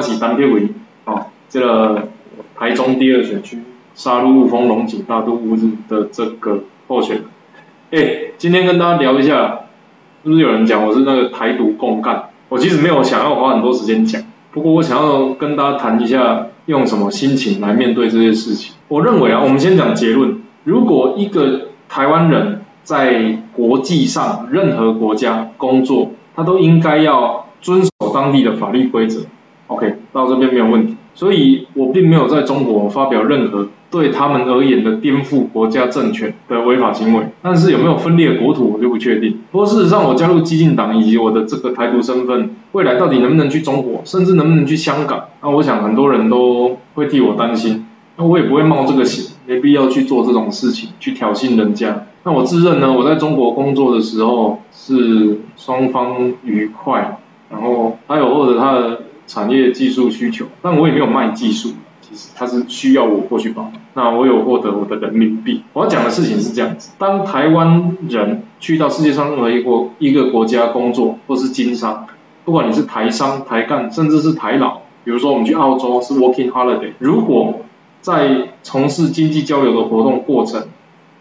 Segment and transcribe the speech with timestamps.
[0.00, 0.68] 是单片伟，
[1.04, 2.08] 哦，这个
[2.56, 3.58] 台中第二选区
[3.94, 7.24] 杀戮雾峰龙井大都乌日的这个候选人。
[7.92, 9.60] 哎，今天跟大家聊一下，
[10.22, 12.30] 是不是有人讲我是那个台独共干？
[12.48, 14.22] 我其实没有想要花很多时间讲，
[14.52, 18.74] 不过我想要跟大家谈一下，用什么心情来面对这些事情。
[18.88, 29.22] 我认为啊，我们先讲结论，如果一个台湾人在国际上任何国家工作，他都应该要遵守当地的法律规则。
[29.70, 30.96] OK，到这边没有问题。
[31.14, 37.26] 所以我并没有在中国发表任何对他们而言的颠覆国家政权的违法行为。
[37.42, 39.38] 但是有没有分裂国土，我就不确定。
[39.52, 47.86] 不过事实上，我加入激进党以及我的这个台独身份，未来到底能不能去中国，甚至能不能去香港，那我想很多人都会替我担心。
[48.16, 52.06] 那我也不会冒这个险，没必要去做这种事情，去挑衅人家。
[52.24, 57.18] 那我自认呢，我在中国工作的时候是双方愉快，
[57.50, 59.00] 然后他有获得他的
[59.30, 63.74] 产业技术需求，但我也没有卖技术，其实他是需要我过去帮忙。
[63.94, 65.62] 那我有获得我的人民币。
[65.72, 72.08] 我要讲的事情是这样子：当台湾人去到世界上任何一国一个国家工作，或是经商，
[72.44, 77.60] 不管你是台商、台干，甚至是台老，比如说我们去澳洲是 working holiday，如果
[78.00, 80.66] 在从事经济交流的活动过程，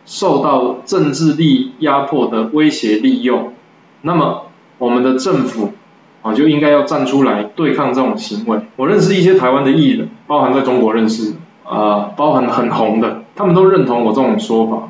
[0.05, 3.53] 受到政治力压迫的威胁利诱，
[4.01, 4.47] 那么
[4.79, 5.73] 我们的政府
[6.21, 8.59] 啊就应该要站出来对抗这种行为。
[8.75, 14.89] 我认识一些台湾的艺人，包含在中国认识啊，包含很红的，他们都认同我这种说法。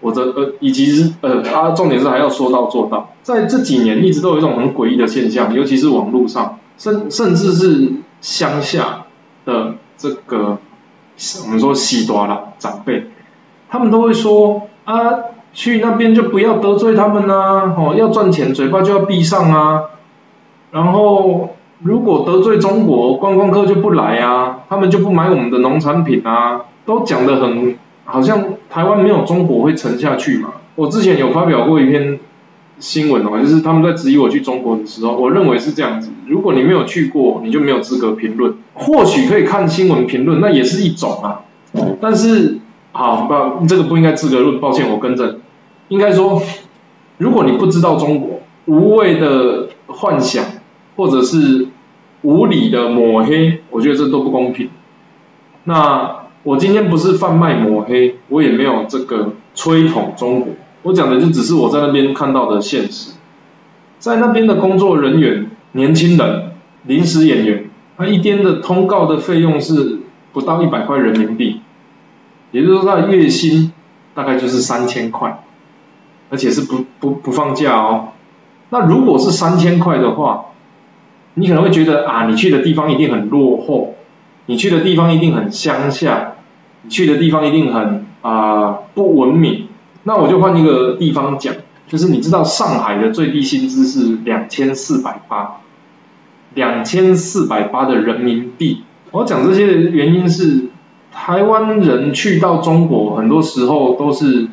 [0.00, 3.10] 我的呃，以及是呃，他重点是还要说到做到。
[3.22, 9.06] 在这几年一直都有一种很诡异的现象，尤其是网络上，甚甚至是乡下
[9.44, 10.58] 的这个。
[11.44, 13.10] 我们说西多啦长辈，
[13.68, 14.94] 他们都会说啊，
[15.52, 19.82] 去那边就不要得罪他们呐，哦，要赚钱嘴巴就要闭上啊，
[20.70, 21.50] 然后
[21.82, 30.54] 如果得罪中国观光客就不来啊，他们就不买我们的农产品啊，都讲得很好像台湾没有中国会沉下去嘛。
[30.74, 32.20] 我之前有发表过一篇。
[32.78, 36.10] 新闻哦，就是他们在质疑我去中国的时候，我认为是这样子。
[36.26, 38.54] 如果你没有去过，你就没有资格评论。
[38.72, 41.42] 或许可以看新闻评论，那也是一种啊。
[42.00, 42.60] 但是，
[42.92, 45.40] 好，不，这个不应该资格论，抱歉，我更正。
[45.88, 46.40] 应该说，
[47.18, 50.42] 如果你不知道中国，无谓的幻想，
[51.00, 51.68] 或者是
[52.20, 54.68] 无理的抹黑，我觉得这都不公平。
[55.64, 60.52] 那我今天不是贩卖抹黑，我也没有这个吹捧中国。
[60.82, 63.12] 我讲的就只是我在那边看到的现实，
[63.98, 66.52] 在那边的工作人员、年轻人、
[66.84, 70.00] 临时演员，他一天的通告的费用是
[70.34, 71.62] 不到一百块人民币，
[72.50, 73.72] 也就是说他的月薪
[74.14, 75.44] 大概就是三千块，
[76.28, 78.08] 而且是不不不放假哦。
[78.68, 80.44] 那如果是三千块的话，
[81.34, 83.94] 你可能会觉得啊，你去的地方一定很落后，
[84.46, 86.34] 你去的地方一定很乡下，
[86.82, 89.68] 你去的地方一定很啊不文明。
[90.02, 91.54] 那我就换一个地方讲，
[91.86, 95.60] 就是你知道上海的最低薪资是两千四百八，
[96.54, 98.82] 两千四百八的人民币。
[99.12, 100.68] 我讲这些原因是，
[101.12, 104.48] 台湾人去到中国，很多时候都是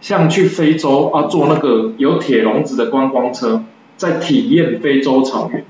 [0.00, 3.64] 像去非洲啊，坐那个有铁笼子的观光车，
[3.96, 5.64] 在体验非洲草原。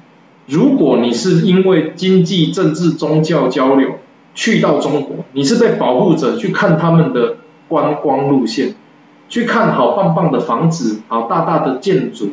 [0.47, 3.99] 如果你是因为经济、政治、宗教交流
[4.35, 7.37] 去到中国，你是被保护者去看他们的
[7.69, 8.75] 观光路线。
[9.29, 12.33] 去看好棒棒的房子，好大大的建筑，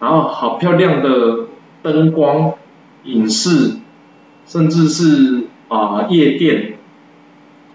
[0.00, 1.48] 然后好漂亮的
[1.82, 2.54] 灯光、
[3.04, 3.72] 影视，
[4.46, 6.78] 甚至是啊夜店、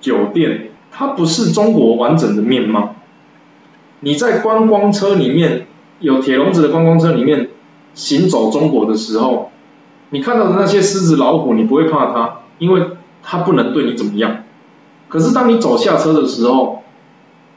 [0.02, 2.96] 酒店，它不是中国完整的面貌。
[4.00, 5.68] 你在观光车里面
[6.00, 7.50] 有铁笼子的观光车里面
[7.94, 9.52] 行走中国的时候，
[10.16, 12.82] 你看到的那些狮子老虎，你不会怕它，因为
[13.22, 14.46] 它不能对你怎么样。
[15.10, 16.84] 可是当你走下车的时候，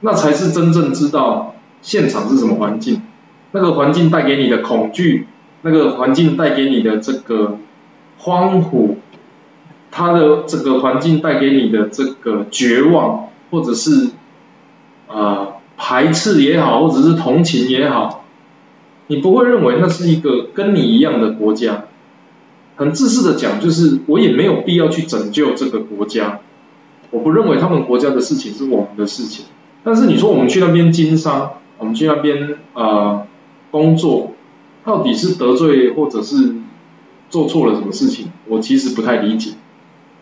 [0.00, 3.02] 那才是真正知道现场是什么环境，
[3.52, 5.28] 那个环境带给你的恐惧，
[5.62, 7.58] 那个环境带给你的这个
[8.18, 8.96] 荒芜，
[9.92, 14.08] 它的这个环境带给你的这个绝望，或者是
[15.06, 18.24] 呃排斥也好，或者是同情也好，
[19.06, 21.84] 你不会认为那是一个跟你一样的国家。
[22.78, 26.38] 很自私的讲，就是我也没有必要去拯救这个国家，
[27.10, 29.46] 我不认为他们国家的事情是我们的事情。
[29.82, 33.26] 但是你说我们去那边经商，我们去那边呃
[33.72, 34.32] 工作，
[34.84, 36.54] 到底是得罪或者是
[37.28, 38.30] 做错了什么事情？
[38.46, 39.54] 我其实不太理解。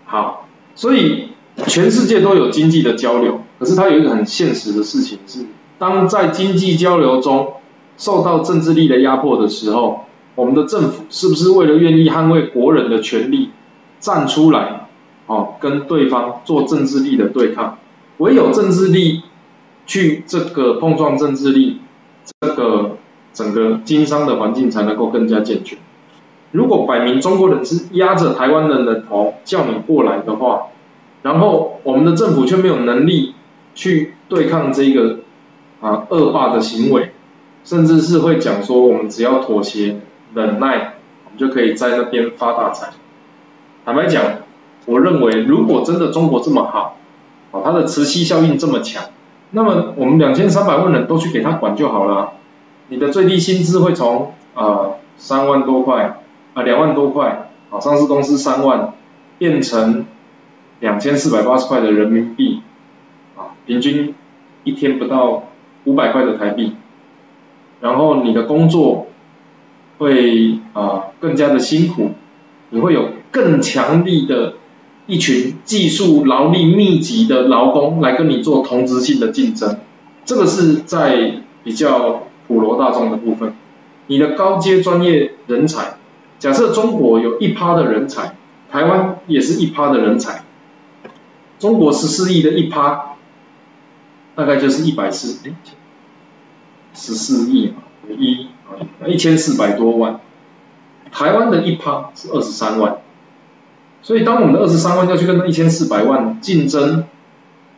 [0.06, 1.32] 好，所以
[1.66, 5.44] 全世界都有经济的交流，可是它有一个很现实的事情是，
[5.78, 7.52] 当在经济交流中
[7.98, 10.05] 受到政治力的压迫的时候，
[10.36, 13.50] 我们的政府是不是为了愿意捍卫国人的权利，
[13.98, 14.86] 站出来，
[15.26, 17.78] 哦，跟对方做政治力的对抗。
[18.18, 19.22] 唯有政治力
[19.86, 21.80] 去这个碰撞政治力，
[22.40, 22.98] 这个
[23.32, 25.78] 整个经商的环境才能够更加健全。
[26.52, 30.68] 如果摆明中国人是压着台湾人的头叫你过来的话，
[31.22, 33.34] 然后我们的政府却没有能力
[33.74, 35.18] 去对抗这个
[35.80, 37.10] 啊恶霸的行为，
[37.64, 40.00] 甚至是会讲说我们只要妥协
[40.44, 40.94] 忍耐，
[41.24, 42.90] 我们就可以在那边发大财。
[43.84, 44.22] 坦白讲，
[44.84, 46.96] 我认为如果真的中国这么好，
[47.50, 49.04] 哦它的磁吸效应这么强，
[49.50, 52.34] 那么我们两千三百万人都去给他管就好了，
[52.88, 56.20] 你的最低薪资会从啊三万多块
[56.54, 58.92] 啊两万多块，啊上市公司三万
[59.38, 60.06] 变成。
[60.78, 62.60] 两千四百八十块的人民币，
[63.34, 64.14] 啊，平均
[64.62, 65.44] 一天不到
[65.84, 66.76] 五百块的台币，
[67.80, 69.06] 然后你的工作
[69.98, 72.12] 会啊更加的辛苦，
[72.70, 74.54] 你会有更强力的
[75.06, 79.78] 一群技术劳力密集的劳工来跟你做同质性的竞争，
[80.24, 83.54] 这个是在比较普罗大众的部分，
[84.06, 85.96] 你的高阶专业人才，
[86.38, 88.36] 假设中国有一趴的人才，
[88.70, 90.44] 台湾也是一趴的人才。
[91.58, 93.16] 中国十四亿的一趴，
[94.34, 95.54] 大概就是一百四，哎，
[96.92, 97.76] 十四亿嘛，
[98.18, 98.48] 一
[99.06, 100.20] 一千四百多万。
[101.12, 102.98] 台湾的一趴是二十三万，
[104.02, 107.04] 所以当我们的二十三万要去跟那一千四百万竞争，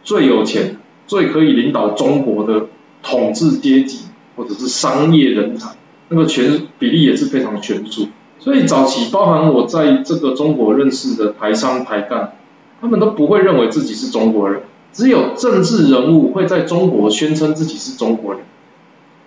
[0.03, 2.67] 最有钱、最可以领导中国的
[3.03, 4.07] 统治阶级
[4.37, 5.77] 或者是商业人才，
[6.09, 8.09] 那个权比例也是非常悬殊。
[8.39, 12.35] 所以早期包含我在这个中国认识的台商台干。
[12.81, 14.63] 他们都不会认为自己是中国人，
[14.93, 18.45] 只有政治人物会在中国宣称自己是中国人。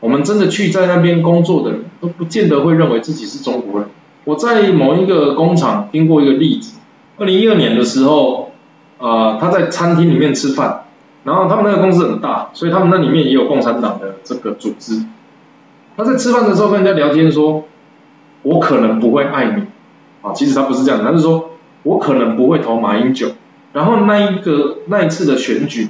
[0.01, 3.89] 我们真的去在那边工作的人都不见得会认为自己是中国人。
[4.25, 6.77] 我在某一个工厂听过一个例子，
[7.17, 8.51] 二零一二年的时候，
[8.97, 10.83] 呃，他在餐厅里面吃饭，
[11.23, 15.05] 然后他们那个公司很大，所以他们那里面也有共产党的这个组织。
[15.95, 17.63] 他在吃饭的时候跟人家聊天说
[18.43, 19.63] ：“我可能不会爱你。”
[20.21, 21.51] 啊，其实他不是这样，他是说
[21.83, 23.31] ：“我可能不会投马英九。”
[23.73, 25.89] 然后那一个那一次的选举，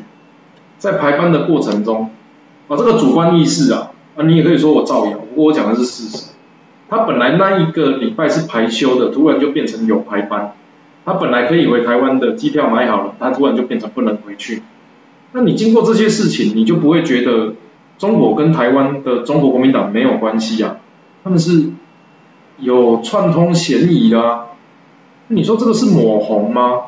[0.77, 2.11] 在排班的过程中，
[2.67, 6.31] 啊，这个主观意识啊，啊，你也可以说我造谣，不过我讲的是事实。
[6.89, 10.53] 他本来那一个礼拜是排休的，突然就变成有排班。
[11.05, 14.61] 他本来可以回台湾的机票买好了，他突然就变成不能回去。
[15.31, 17.53] 那你经过这些事情，你就不会觉得
[17.97, 20.77] 中国跟台湾的中国国民党没有关系啊？
[21.23, 21.71] 他们是
[22.59, 24.45] 有串通嫌疑的啊？
[25.29, 26.81] 你说这个是抹红吗？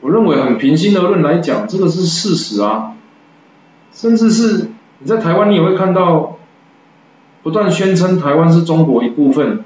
[0.00, 2.94] 我认为很平心而论来讲，这个是事实啊，
[3.92, 4.69] 甚至是
[5.02, 6.36] 你在台湾，你也会看到
[7.42, 9.64] 不断宣称台湾是中国一部分，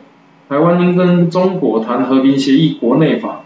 [0.49, 3.41] 台湾应跟中国谈和平协议、国内法，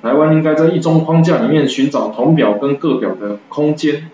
[0.00, 4.08] 台湾应该在一中框架里面寻找同表跟各表的空间。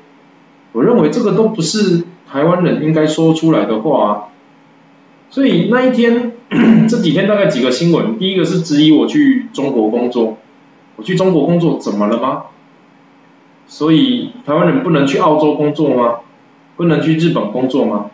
[0.73, 4.11] 我认为这个都不是台湾人应该说出来的话啊。
[5.29, 6.33] 所以那一天
[6.89, 10.39] 这几天大概几个新闻，第一个是质疑我去中国工作。
[10.97, 12.45] 我去中国工作怎么了吗？
[13.67, 16.21] 所以台湾人不能去澳洲工作吗？
[16.83, 18.07] 不能去日本工作吗？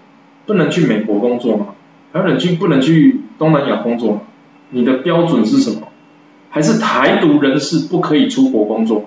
[0.45, 1.69] 不能去美国工作吗？
[2.13, 4.21] 台湾人去不能去东南亚工作吗？
[4.69, 5.89] 你的标准是什么？
[6.51, 9.07] 还是台独人士不可以出国工作？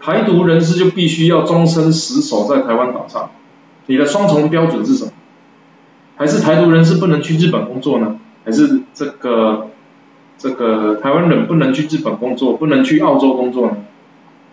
[0.00, 3.28] 台独人士就必须要终身死守在台湾岛上？
[3.88, 5.12] 你的双重标准是什么？
[6.16, 8.16] 还是台独人士不能去日本工作呢？
[8.46, 9.66] 还是这个？
[10.36, 13.76] 这个台湾人不能去日本工作，不能去澳洲工作呢？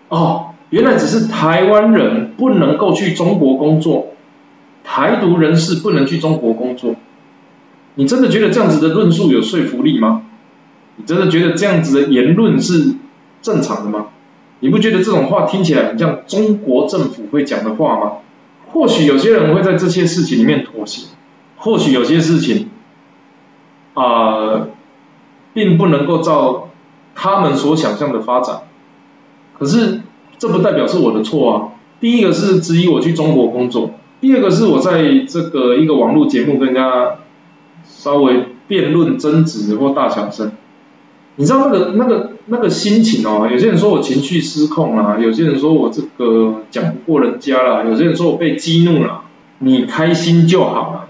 [0.10, 4.10] 哦，原来只是台湾人不能够去中国工作，
[4.94, 6.96] 台独人士不能去中国工作。
[7.96, 10.24] 你真的觉得这样子的论述有说服力吗？
[10.98, 12.96] 你真的觉得这样子的言论是
[13.42, 14.08] 正常的吗？
[14.60, 18.12] 你不觉得这种话听起来很像中国政府会讲的话吗？
[18.68, 21.08] 或许有些人会在这些事情里面妥协，
[21.56, 22.70] 或许有些事情，
[23.94, 24.68] 啊。
[25.54, 26.70] 并不能够照
[27.14, 28.62] 他们所想象的发展，
[29.60, 30.00] 可是
[30.38, 31.56] 这不代表是我的错啊。
[32.00, 37.18] 第一个是质疑我去中国工作，第二个是我在这个一个网络节目跟人家
[37.84, 40.52] 稍微辩论争执或大小声，
[41.36, 49.24] 你知道那个那个那个心情哦，有些人说我情绪失控啊，有些人说我这个讲不过人家了，有些人说我被激怒了，
[49.58, 51.08] 你开心就好了。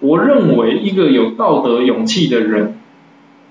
[0.00, 2.78] 我认为一个有道德勇气的人。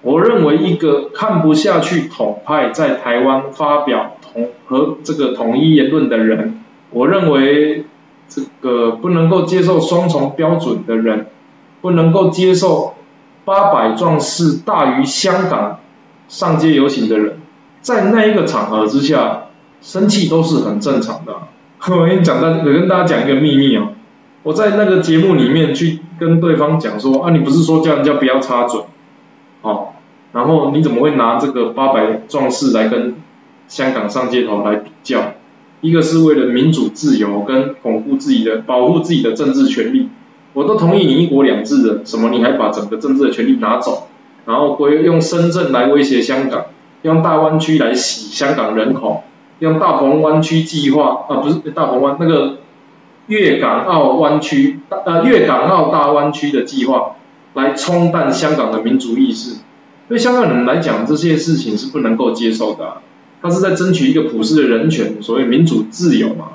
[0.01, 7.85] 我认为一个看不下去统派在台湾发表统和这个统一言论的人，我认为
[8.27, 11.27] 这个不能够接受双重标准的人，
[11.81, 12.95] 不能够接受
[13.45, 15.79] 八百壮士大于香港
[16.27, 17.39] 上街游行的人，
[17.81, 19.43] 在那一个场合之下，
[19.81, 21.33] 生气都是很正常的。
[21.87, 23.89] 我跟你讲，大我跟大家讲一个秘密哦，
[24.41, 28.81] 我在那个节目里面去跟对方讲说啊，你不是说叫人家不要插嘴，
[29.61, 29.89] 哦，
[30.33, 33.15] 然后你怎么会拿这个八百壮士来跟
[33.67, 35.34] 香港上街头来比较？
[35.85, 40.09] 一个是为了民主自由跟巩固自己的、保护自己的政治权利，
[40.53, 44.07] 我都同意你一国两制的，什么你还把整个政治的权利拿走，
[44.47, 46.65] 然后归用深圳来威胁香港，
[47.03, 49.25] 用大湾区来洗香港人口，
[49.59, 52.57] 用大鹏湾区计划啊不是大鹏湾那个
[53.27, 57.17] 粤港澳湾区呃粤港澳大湾区的计划
[57.53, 59.57] 来冲淡香港的民族意识，
[60.09, 63.01] 对香港人来讲这些事情是不能够接受的。
[63.45, 66.53] 他是在争取一个普世的人权，所谓民主自由嘛。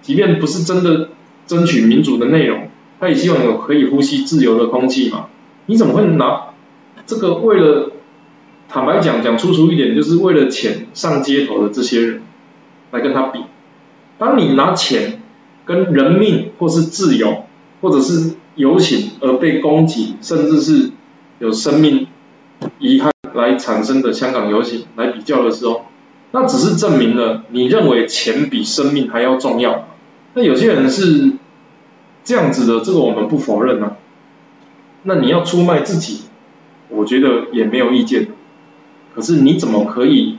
[0.00, 1.10] 即便不是真的
[1.46, 2.68] 争取民主的内容，
[2.98, 5.26] 他也希望有可以呼吸自由的空气嘛。
[5.66, 6.46] 你怎么会拿
[7.06, 7.92] 这个为了
[8.68, 12.22] 坦白讲讲粗俗一点，就是为了钱上街头的这些人
[12.90, 13.38] 来跟他比？
[14.18, 15.22] 当你拿钱
[15.64, 17.44] 跟人命或是自由
[17.80, 20.90] 或者是游行而被攻击，甚至是
[21.38, 22.08] 有生命
[22.80, 25.86] 遗憾来产生的香港游行来比较的时候，
[26.34, 29.86] 那只是证明了你认为钱比生命还要重要。
[30.32, 31.32] 那有些人是
[32.24, 33.98] 这样子的，这个我们不否认啊。
[35.02, 36.22] 那你要出卖自己，
[36.88, 38.28] 我觉得也没有意见。
[39.14, 40.38] 可是你怎么可以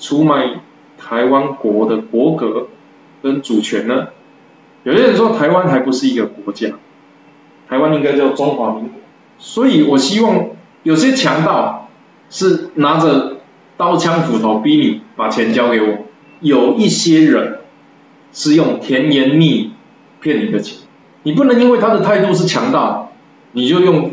[0.00, 0.62] 出卖
[0.98, 2.66] 台湾国的国格
[3.22, 4.08] 跟主权呢？
[4.82, 6.70] 有些人说台湾还不是一个国家，
[7.68, 9.00] 台湾应该叫中华民国。
[9.38, 10.48] 所以我希望
[10.82, 11.88] 有些强盗
[12.30, 13.29] 是拿着。
[13.80, 16.04] 刀枪斧头逼你把钱交给我，
[16.40, 17.60] 有一些人
[18.30, 19.70] 是用甜言蜜语
[20.20, 20.80] 骗你的钱，
[21.22, 23.08] 你不能因为他的态度是强大，
[23.52, 24.10] 你就用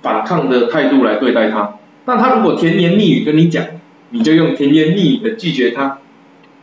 [0.00, 1.74] 反抗的态度来对待他。
[2.04, 3.64] 但他如果甜言蜜语跟你讲，
[4.10, 5.98] 你就用甜言蜜语的拒绝他，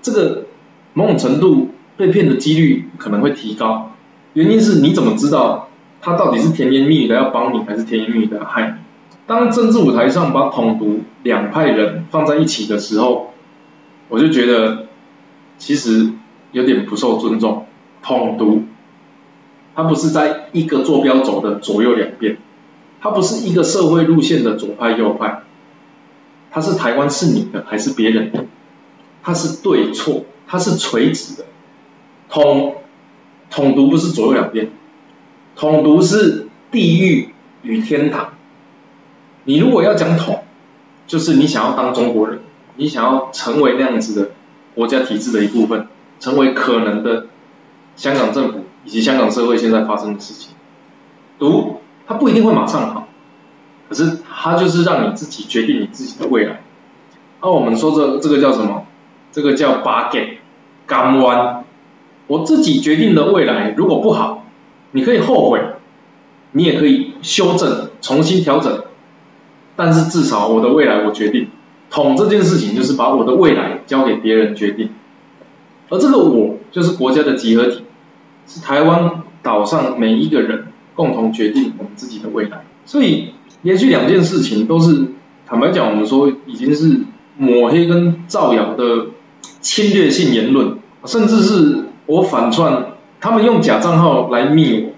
[0.01, 0.45] 这个
[0.93, 3.91] 某种程度被骗的几率可能会提高。
[4.31, 5.67] 原因是你怎么知道
[5.99, 8.90] 他到底是甜言蜜语的要帮你，还是甜言蜜语的害你？
[9.27, 13.33] 当政治舞台上把统独两派人放在一起的时候，
[14.09, 14.87] 我就觉得
[15.57, 16.11] 其实
[16.51, 17.65] 有点不受尊重。
[18.03, 18.63] 统独，
[19.75, 22.37] 它不是在一个坐标轴的左右两边，
[22.99, 25.43] 它不是一个社会路线的左派右派，
[26.49, 28.45] 它是台湾是你的还是别人的？
[29.23, 31.45] 它是对错，它是垂直的。
[32.27, 32.75] 统
[33.51, 34.71] 统独不是左右两边，
[35.55, 37.29] 统独是地狱
[37.61, 38.33] 与天堂。
[39.43, 40.43] 你如果要讲统，
[41.07, 42.39] 就是你想要当中国人，
[42.75, 44.29] 你想要成为那样子的
[44.75, 45.87] 国家体制的一部分，
[46.19, 47.27] 成为可能的
[47.95, 50.53] 香港政府以及香港社会现在发生的事情。
[51.39, 53.07] 读，它不一定会马上好，
[53.89, 56.61] 可是它就是让你自己决定你自己的未来。
[57.41, 58.85] 那我们说这这个叫什么？
[59.31, 60.39] 这个叫把给
[60.85, 61.63] 港湾。
[62.27, 64.45] 我自己决定的未来如果不好，
[64.91, 65.59] 你可以后悔，
[66.53, 68.83] 你也可以修正，重新调整。
[69.83, 71.47] 但是至少我的未来我决定，
[71.89, 74.89] 统这件事情就是把我的未来交给别人决定，
[75.89, 77.81] 而这个我就是国家的集合体，
[78.45, 82.63] 是台湾岛上每一个人共同决定我们自己的未来。
[82.85, 83.33] 所以
[83.63, 85.07] 连续两件事情都是
[85.47, 86.99] 坦白讲，我们说已经是
[87.35, 89.07] 抹黑跟造谣的
[89.61, 92.85] 侵略性言论，甚至是我反串，
[93.19, 94.91] 他们用假账号来密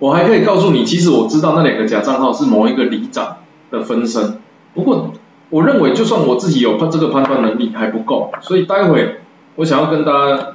[0.00, 3.36] 我，我还可以告诉你，其实我知道那两个假账号是某一个里长。
[3.70, 4.38] 的分身，
[4.74, 5.12] 不过
[5.48, 9.20] 我认为就算我自己有判这个判断能力还不够，所以待会
[9.56, 10.48] 我想要跟大家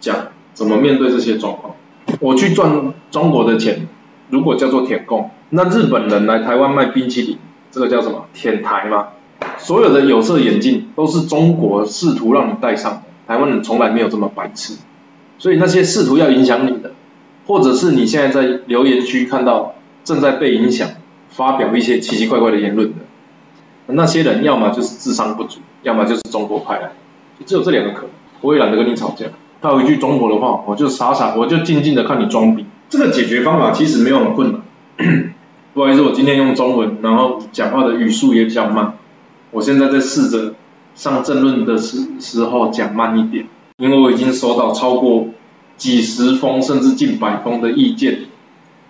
[0.00, 0.16] 讲
[0.54, 1.74] 怎么面对这些状况。
[2.20, 3.88] 我去赚中国的钱，
[4.30, 7.38] 如果叫做舔共，那日本人来台湾卖冰淇淋，
[7.70, 9.08] 这个叫什么舔台吗？
[9.58, 14.76] 所有的有色眼镜都是中国试图让你戴上，台湾人从来没有这么白痴，
[15.38, 16.92] 所以那些试图要影响你的，
[17.46, 19.74] 或者是你现在在留言区看到
[20.04, 20.88] 正在被影响。
[21.40, 22.96] 发表一些奇奇怪怪的言论的
[23.86, 26.92] 那些人，要么就是智商不足，要么就是中国派来，
[27.38, 28.10] 就只有这两个可能。
[28.42, 29.24] 我也懒得跟你吵架。
[29.62, 32.66] 他有一句中国的话，我就傻傻，我就静静的看你装逼。
[32.90, 34.60] 这个解决方法其实没有很困难。
[35.72, 38.98] 不好意思，我今天用中文，然后讲话的语速也比较慢。
[39.50, 40.52] 我现在在试着
[40.94, 43.46] 上正论的时时候讲慢一点，
[43.78, 45.28] 因为我已经收到超过
[45.78, 48.26] 几十封甚至近百封的意见，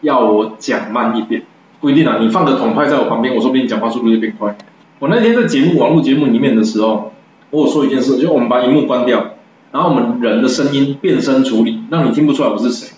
[0.01, 1.45] 要我讲慢一点。
[1.81, 4.57] 不一定啊，你放个统派在我旁边，我说不定讲话速度就变快。
[4.99, 7.13] 我那天在节目网络节目里面的时候，
[7.51, 9.31] 我有说一件事，就我们把荧幕关掉，
[9.73, 12.93] 然后我们人的声音变声处理，让你听不出来我是谁，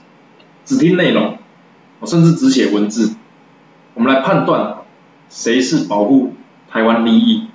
[0.65, 1.39] 只听内容，
[2.01, 3.15] 我甚至只写文字，
[3.95, 4.79] 我们来判断
[5.29, 6.33] 谁是保护
[6.69, 7.47] 台湾利益，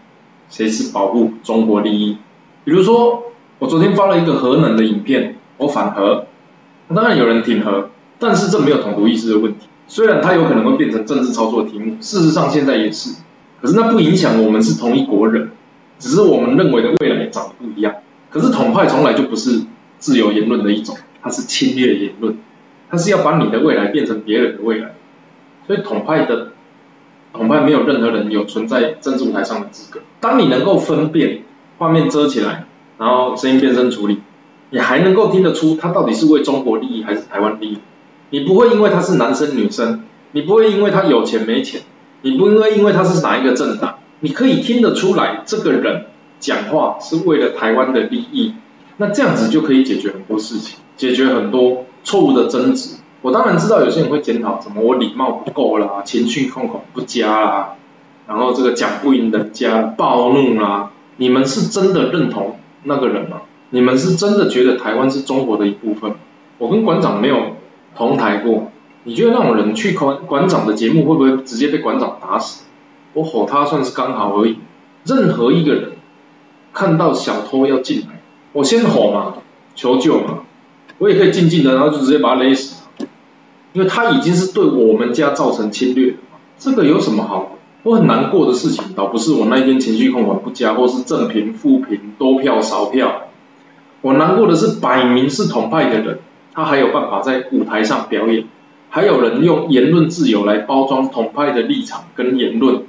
[0.49, 2.19] 谁是保护中国利益？
[2.63, 6.27] 比如说，我昨天发了一个核能的影片，我反核，
[6.95, 9.67] 当然有人挺核，但是这没有统独意识的问题。
[9.87, 13.15] 虽然它有可能会变成政治操作题目，事实上现在也是，
[13.61, 15.51] 可是那不影响我们是同一国人，
[15.97, 17.95] 只是我们认为的未来长得不一样。
[18.29, 19.61] 可是统派从来就不是
[19.97, 22.37] 自由言论的一种，它是侵略言论，
[22.89, 24.93] 它是要把你的未来变成别人的未来。
[25.65, 26.49] 所以统派的
[27.33, 30.01] 统派没有任何人有存在政治舞台上的资格。
[30.19, 31.43] 当你能够分辨
[31.77, 32.65] 画面遮起来，
[32.97, 34.19] 然后声音变声处理，
[34.69, 37.77] 你还能够听得出他到底是为中国利益还是台湾利益。
[38.29, 41.81] 你不会因为他是男生女生，你不会因为他有钱没钱，
[42.21, 46.05] 你不会因为他是哪一个政党，你可以听得出来这个人
[46.39, 48.53] 讲话是为了台湾的利益。
[48.97, 52.95] 那这样子就可以解决很多事情，解决很多错误的争执。
[53.21, 57.75] 我当然知道有些人会检讨，什么我礼貌不够啦，情绪控管不佳啦，
[58.27, 60.91] 然后这个讲不赢人家，暴怒啦。
[61.17, 63.41] 你们是真的认同那个人吗？
[63.69, 66.13] 你们是真的觉得台湾是中国的一部分？
[66.57, 67.56] 我跟馆长没有
[67.97, 68.71] 同台过，
[69.03, 72.65] 你觉得那种人去馆馆长的节目会不会直接被馆长打死？
[73.13, 74.59] 我吼他算是刚好而已。
[75.03, 75.93] 任何一个人
[76.73, 78.21] 看到小偷要进来，
[78.53, 79.33] 我先吼嘛，
[79.73, 80.39] 求救嘛，
[80.99, 82.83] 我也可以静静的，然后就直接把他勒死。
[83.73, 87.51] 因为他已经是对我们家造成侵略了嘛，这个有什么好？
[87.83, 93.27] 我很难过的事情，倒不是我那一天情绪控管不佳，或是正评负评多票少票，
[94.01, 96.19] 我难过的是摆明是同派的人，
[96.57, 98.45] 他还有办法在舞台上表演，
[98.89, 102.81] 还有人用言论自由来包装统派的立场跟言论，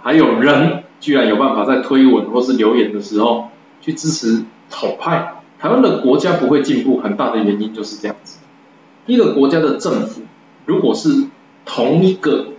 [0.00, 3.48] 还有人居然有办法在推文或是留言的时候
[3.80, 5.42] 去支持统派。
[5.58, 8.38] 台湾的国家不会进步，很大的原因就是这样子。
[9.06, 10.22] 一个国家的政府，
[10.64, 11.26] 如果是
[11.64, 12.50] 同一个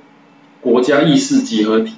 [0.59, 1.95] 国家意识集合体，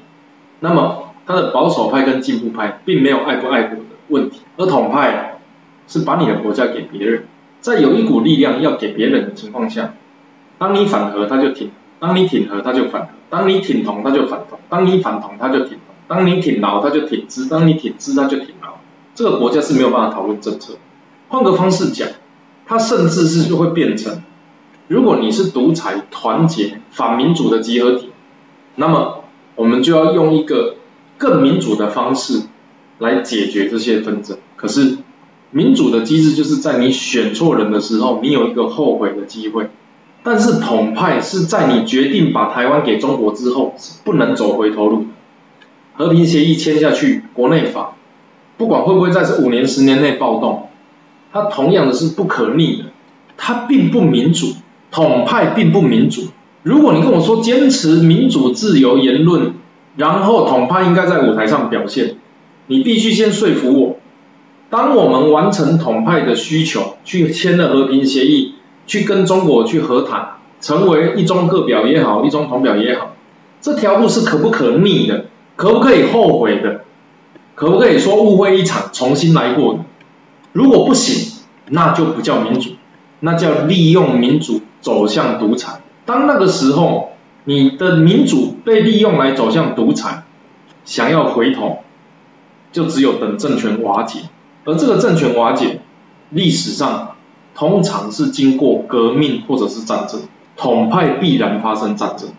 [0.59, 5.39] 那么他的保守派跟进步派并没有爱不爱国的问题，而统派
[5.87, 7.25] 是把你的国家给别人，
[7.63, 9.93] 在有一股力量要给别人的情况下，
[10.57, 18.79] 当你反核他就挺，当你挺核他就反核，当你挺同他就反同，当你反同他就挺同，当你挺牢他就挺直，当你挺资他就挺牢，
[19.15, 20.73] 这个国家是没有办法讨论政策。
[21.29, 22.09] 换个方式讲，
[22.65, 24.21] 它甚至是就会变成。
[24.89, 28.09] 如果你是独裁、团结、反民主的集合体，
[28.75, 29.23] 那么
[29.55, 30.75] 我们就要用一个
[31.17, 32.41] 更民主的方式
[32.99, 34.37] 来解决这些纷争。
[34.57, 34.97] 可是
[35.53, 39.69] 民主的机制就是在你选错人的时候，你有一个后悔的机会。
[40.23, 45.07] 但是统派是在你决定把台湾给中国之后，是不能走回头路的。
[45.93, 47.95] 和平协议签下去，国内法
[48.57, 50.69] 不管会不会在这五年、十年内暴动，
[51.31, 52.83] 它同样的是不可逆的，
[53.37, 54.47] 它并不民主。
[54.91, 56.27] 统派并不民主。
[56.61, 59.55] 如果你跟我说坚持民主自由言论，
[59.97, 62.17] 然后统派应该在舞台上表现，
[62.67, 63.97] 你必须先说服我。
[64.73, 68.55] 当我们完成统派的需求，去签了和平协议，
[68.87, 73.11] 去跟中国去和谈，成为一中各表也好，一中同表也好，
[73.61, 75.25] 这条路是可不可逆的？
[75.55, 76.85] 可不可以后悔的？
[77.53, 79.85] 可不可以说误会一场，重新来过？
[80.53, 82.71] 如果不行，那就不叫民主，
[83.19, 84.61] 那叫利用民主。
[84.81, 87.11] 走向独裁，当那个时候，
[87.45, 90.23] 你的民主被利用来走向独裁，
[90.83, 91.77] 想要回头，
[92.73, 94.19] 就只有等政权瓦解。
[94.65, 95.81] 而这个政权瓦解，
[96.29, 97.15] 历史上
[97.55, 100.21] 通常是经过革命或者是战争，
[100.55, 102.29] 统派必然发生战争，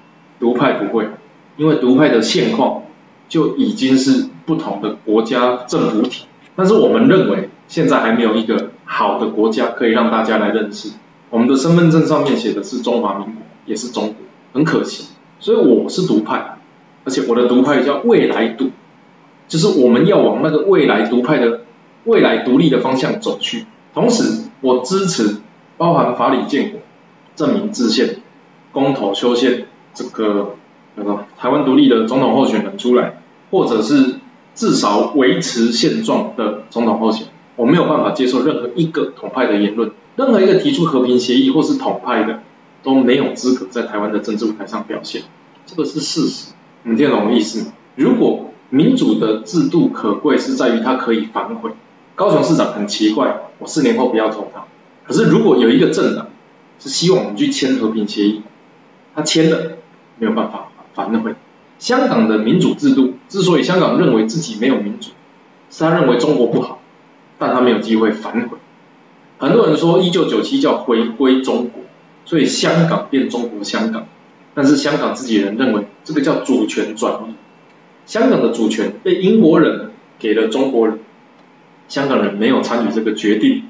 [0.41, 1.09] 独派不会，
[1.57, 2.83] 因为独派的现况
[3.29, 6.27] 就已经是不同的国家政府体。
[6.57, 10.91] 但是我们认为，现在还没有一个好的国家可以让大家来认识。
[11.31, 14.15] 我们的身份证上面写的是中华民国，也是中国，
[14.53, 15.09] 很可惜。
[15.41, 16.59] 所以我是独派，
[17.05, 18.71] 而且我的独派叫未来独，
[19.49, 21.63] 就是我们要往那个未来独派的
[22.05, 23.67] 未来独立的方向走去。
[23.93, 25.37] 同时，我支持
[25.77, 26.81] 包含法理建国、
[27.37, 28.17] 证明制宪、
[28.73, 30.57] 公投修宪这个
[30.97, 34.17] 那个台湾独立的总统候选人出来，或者是
[34.55, 37.29] 至少维持现状的总统候选。
[37.57, 39.93] 我没有办法接受任何一个统派的言论。
[40.17, 42.41] 任何一个提出和平协议或是统派的
[42.83, 45.23] 都没有资格在台湾的政治舞台上表现，
[45.67, 46.53] 这个是事实。
[46.83, 47.73] 你听懂我意思吗？
[47.97, 51.71] 如果民主的制度可贵是在于它可以反悔，
[52.15, 54.65] 高雄市长很奇怪，我四年后不要投他。
[55.05, 56.29] 可是如果有一个政党
[56.79, 58.43] 是希望我们去签和平协议，
[59.15, 59.79] 他签了
[60.19, 61.35] 没有办法反悔。
[61.79, 65.11] 香港的民主制度之所以香港认为自己没有民主，
[65.71, 66.81] 是他认为中国不好，
[67.39, 68.59] 但他没有机会反悔。
[69.39, 71.83] 很多人说一九九七叫回归中国，
[72.25, 74.07] 所以香港变中国香港，
[74.55, 77.35] 但是香港自己人认为这个叫主权转移，
[78.07, 81.01] 香港的主权被英国人给了中国人，
[81.89, 83.65] 香港人没有参与这个决定，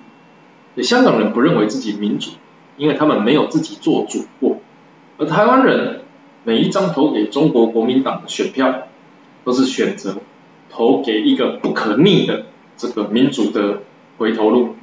[0.83, 2.31] 香港人不认为自己民主，
[2.77, 4.59] 因为他们没有自己做主过，
[5.19, 6.03] 而台湾人
[6.45, 8.89] 每一张投给中国国民党的选票，
[9.45, 10.17] 都是选择
[10.71, 12.47] 投给一个不可逆的
[12.77, 13.83] 这个民主的
[14.19, 14.77] 回头路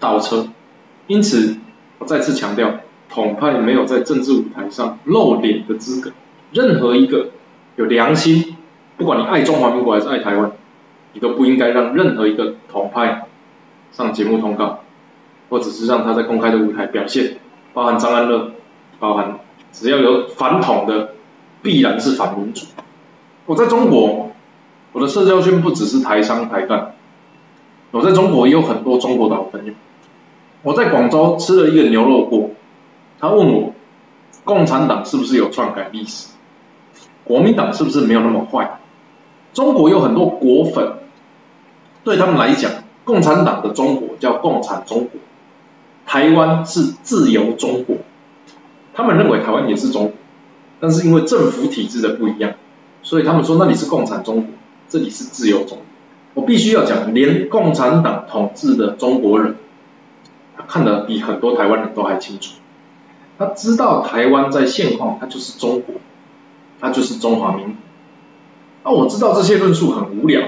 [0.00, 0.48] 倒车，
[1.06, 1.56] 因此
[1.98, 6.12] 我再次强调，统派没有在政治舞台上露脸的资格，
[6.52, 7.30] 任何一个
[7.76, 8.56] 有良心，
[8.96, 10.52] 不管你爱中华民国还是爱台湾。
[11.12, 13.26] 你都不应该让任何一个统派
[13.92, 14.80] 上节目通告，
[15.48, 17.38] 或者是让他在公开的舞台表现，
[17.72, 18.52] 包含张安乐，
[18.98, 19.38] 包含
[19.72, 21.14] 只要有反统的，
[21.62, 22.66] 必然是反民主。
[23.46, 24.32] 我在中国，
[24.92, 26.94] 我的社交圈不只是台商台干，
[27.90, 29.72] 我在中国也有很多中国的好朋友。
[30.62, 32.50] 我在广州吃了一个牛肉锅，
[33.20, 33.72] 他问我，
[34.44, 36.30] 共产党是不是有篡改历史？
[37.24, 38.80] 国民党是不是没有那么坏？
[39.56, 40.98] 中国有很多果粉。
[42.04, 42.70] 对他们来讲，
[43.04, 45.18] 共产党的中国叫共产中国，
[46.04, 47.96] 台湾是自由中国。
[48.92, 50.12] 他们认为台湾也是中国，
[50.78, 52.52] 但是因为政府体制的不一样，
[53.02, 54.44] 所以他们说那里是共产中国，
[54.90, 55.86] 这里是自由中国。
[56.34, 59.56] 我必须要讲，连共产党统治的中国人，
[60.54, 62.52] 他看得比很多台湾人都还清楚。
[63.38, 65.94] 他知道台湾在现况，它就是中国，
[66.78, 67.74] 它就是中华民国。
[68.86, 70.46] 那我知道这些论述很无聊。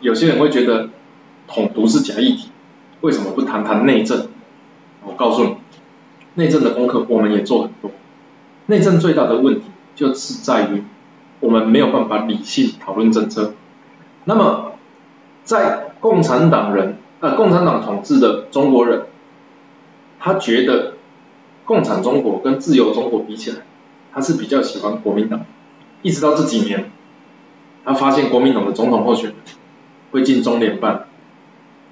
[0.00, 0.90] 有些人会觉得
[1.48, 2.50] 统独是假议题，
[3.00, 4.28] 为什么不谈谈内政？
[5.02, 5.56] 我告诉你，
[6.34, 7.90] 内政的功课我们也做很多。
[8.66, 9.62] 内政最大的问题
[9.94, 10.84] 就是在于
[11.40, 13.54] 我们没有办法理性讨论政策。
[14.24, 14.72] 那么，
[15.44, 19.06] 在共产党人呃共产党统治的中国人，
[20.20, 20.92] 他觉得
[21.64, 23.62] 共产中国跟自由中国比起来，
[24.12, 25.46] 他是比较喜欢国民党。
[26.02, 26.90] 一直到这几年，
[27.84, 29.36] 他发现国民党的总统候选人。
[30.12, 31.08] 会进中联办，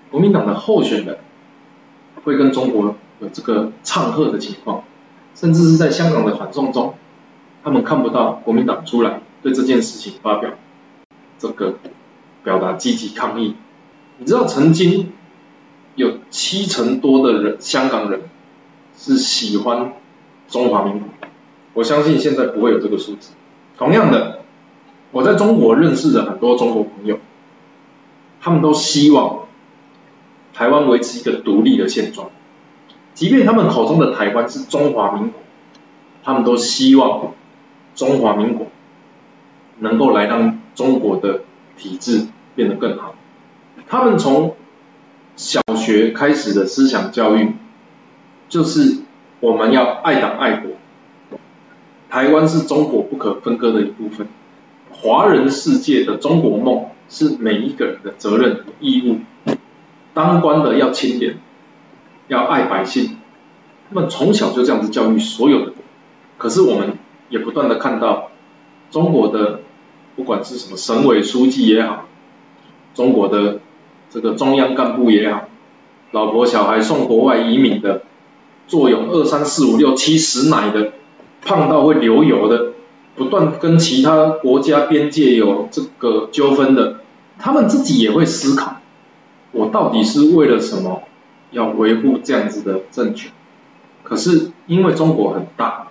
[0.09, 1.19] 国民党的候选人
[2.23, 4.85] 会跟中国有这个唱和的情况，
[5.35, 6.95] 甚至是在香港的反送中，
[7.65, 10.51] 他们看不到国民党出来对这件事情发表
[11.41, 11.79] 这个
[12.45, 13.57] 表达积极抗议。
[14.19, 15.11] 你知道曾经
[15.97, 18.21] 有七成多的人香港人
[18.97, 19.95] 是喜欢
[20.47, 21.09] 中华民国，
[21.75, 23.33] 我相信现在不会有这个数字。
[23.77, 24.42] 同样的，
[25.12, 27.18] 我在中国认识的很多中国朋友。
[28.44, 29.46] 他们都希望
[30.53, 32.31] 台湾维持一个独立的现状，
[33.14, 35.40] 即便他们口中的台湾是中华民国，
[36.25, 37.35] 他们都希望
[37.94, 38.66] 中华民国
[39.79, 41.42] 能够来让中国的
[41.77, 43.14] 体制变得更好。
[43.87, 44.57] 他们从
[45.37, 47.55] 小学开始的思想教育，
[48.48, 49.03] 就是
[49.38, 50.72] 我们要爱党爱国，
[52.11, 54.27] 台湾是中国不可分割的一部分，
[55.03, 56.87] 华人世界的中国梦。
[57.09, 59.19] 是每一个人的责任义务，
[60.15, 61.37] 当官的要清廉，
[62.27, 63.19] 要爱百姓，
[63.91, 65.75] 他们从小就这样子教育所有的人。
[66.38, 66.97] 可是我们
[67.29, 68.31] 也不断的看到，
[68.91, 69.61] 中国的
[70.17, 72.07] 不管是什么省委书记也好，
[72.95, 73.61] 中国的
[74.09, 75.51] 这个中央干部也好，
[76.12, 78.05] 老婆小孩送国外移民的，
[78.69, 80.93] 坐拥二三四五六七十奶的，
[81.43, 82.72] 胖到会流油的，
[83.16, 87.01] 不断跟其他国家边界有这个纠纷的。
[87.38, 88.77] 他们自己也会思考，
[89.51, 91.03] 我到底是为了什么
[91.51, 93.33] 要维护这样子的政权？
[94.05, 95.88] 可是因为中国很大，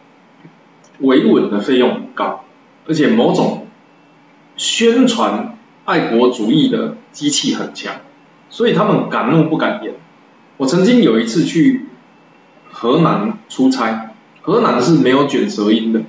[1.00, 2.46] 维稳的费用很高，
[2.88, 3.68] 而且某种
[4.56, 7.96] 宣传爱国主义的机器很强，
[8.50, 9.96] 所以他们敢怒不敢言。
[10.58, 11.88] 我曾经有一次去
[12.72, 16.04] 河南出差，河南是没有卷舌音的，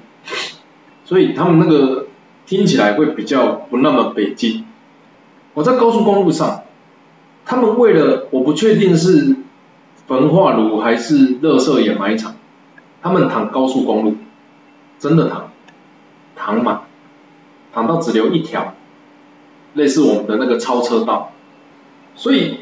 [1.12, 2.07] 所以他们那个
[2.46, 4.64] 听起来会比较不那么北京。
[5.53, 6.62] 我在高速公路上，
[7.44, 9.37] 他们为了我不确定是
[10.07, 12.37] 焚化炉还是热色掩埋场，
[13.03, 14.16] 他们躺高速公路，
[14.98, 15.51] 真的躺，
[16.35, 16.81] 躺满，
[17.75, 18.72] 躺到只留一条，
[19.75, 21.33] 类似我们的那个超车道，
[22.14, 22.61] 所以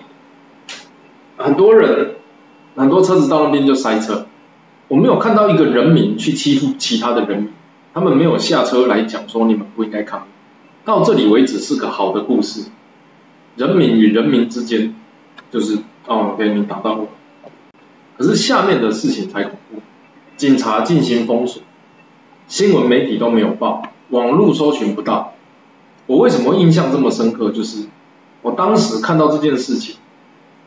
[1.37, 2.17] 很多人
[2.75, 4.27] 很多车子到那边就塞车，
[4.89, 7.53] 我没有看到一个人民去欺负其他的人民，
[7.93, 10.25] 他们没有下车来讲说你们不应该抗议，
[10.85, 12.71] 到这里为止是个好的故事。
[13.57, 14.95] 人民与人民之间，
[15.51, 17.09] 就是哦，给你打到我。
[18.17, 19.81] 可是下面的事情才恐怖，
[20.37, 21.63] 警察进行封锁，
[22.47, 25.35] 新闻媒体都没有报，网络搜寻不到。
[26.07, 27.51] 我为什么印象这么深刻？
[27.51, 27.87] 就是
[28.43, 29.97] 我当时看到这件事情，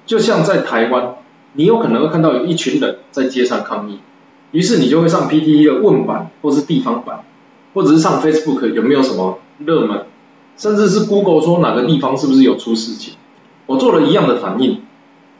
[0.05, 1.15] 就像在台湾，
[1.53, 3.99] 你有可能会看到有一群人在街上抗议，
[4.53, 7.25] 于是你就会上 PTT 的问版，或是地方版，
[7.73, 10.05] 或者是上 Facebook 有没有什么热门
[10.55, 13.15] 甚至是 Google 说哪个地方是不是有出事情，
[13.65, 14.81] 我做了一样的反应，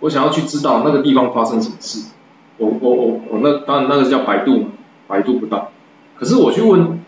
[0.01, 2.09] 我想要去知道那个地方发生什么事，
[2.57, 4.67] 我我我我那当然那个叫百度嘛，
[5.07, 5.71] 百度不到，
[6.17, 6.99] 可是我去问，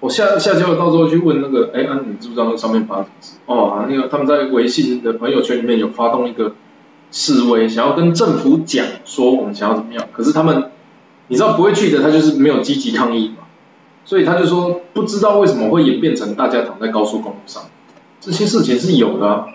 [0.00, 3.36] 我下下交了到时候去问那个，哎啊你知不知道那上面发生什么事？
[3.46, 6.54] 哦那个他们在微信的朋友圈里面有发动一个
[7.12, 10.72] 示威，想要跟政府讲说我们想要怎么样，可是他们
[11.28, 13.44] 你知道不会去的，他就是没有积极抗议嘛。
[14.04, 17.62] 所以他就说，不知道为什么会演变成大家躺在高速公路上，
[18.20, 19.46] 这些事情是有的。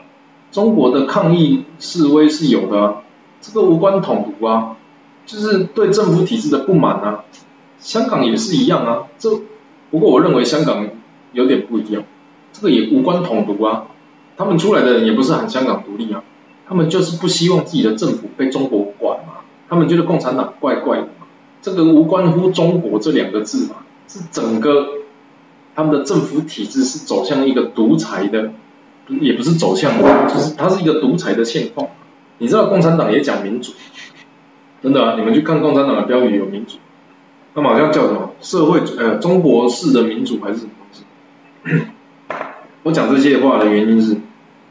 [0.52, 3.04] 中国的抗议示威是有的，
[3.40, 4.78] 这个无关统独啊，
[5.28, 7.24] 就是对政府体制的不满啊。
[7.78, 9.30] 香港也是一样啊，这
[9.92, 10.88] 不过我认为香港
[11.34, 12.02] 有点不一样，
[12.52, 13.86] 这个也无关统独啊。
[14.36, 16.24] 他们出来的人也不是喊香港独立啊，
[16.68, 21.09] 他们就是不希望自己的政府被中国管嘛，他们觉得共产党怪怪的，
[21.62, 23.78] 这个无关乎中国这两个字嘛。
[24.08, 24.88] 是整个
[25.76, 28.52] 他们的政府体制是走向一个独裁的，
[29.08, 29.92] 也不是走向，
[30.28, 31.90] 就是它是一个独裁的现况。
[32.40, 33.74] 你知道共产党也讲民主，
[34.82, 36.78] 真的，你们去看共产党的标语有民主，
[37.54, 41.84] 他们好像叫什么社会呃中国式的民主还是什么东西？
[42.82, 44.18] 我讲这些话的原因是，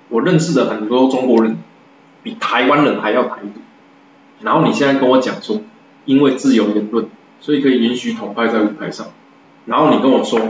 [0.09, 1.59] 我认识的很多中国人
[2.25, 3.61] 比台湾人还要台独，
[4.41, 5.61] 然后你现在跟我讲说，
[6.09, 7.07] 因为自由言论，
[7.39, 9.09] 所以可以允许统派在舞台上。
[9.67, 10.41] 然后你跟我说，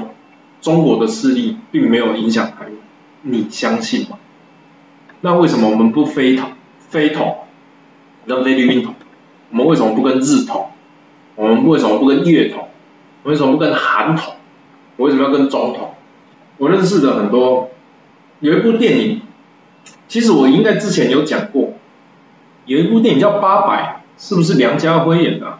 [0.60, 2.72] 中国的势力并没有影响台湾，
[3.22, 4.18] 你相信吗？
[5.20, 6.52] 那为什么我们不非统？
[6.78, 7.38] 非统，
[8.24, 8.94] 跟菲律宾统？
[9.50, 10.68] 我们为什么不跟日统？
[11.34, 12.68] 我们为什么不跟越统？
[13.24, 14.34] 我为什么不跟韩统？
[14.96, 15.94] 我为什么要跟中统？
[16.58, 17.70] 我认识的很多，
[18.38, 19.22] 有一部电影，
[20.06, 21.72] 其实我应该之前有讲过，
[22.66, 25.58] 有一部电影叫《八百》，是不是梁家辉演的？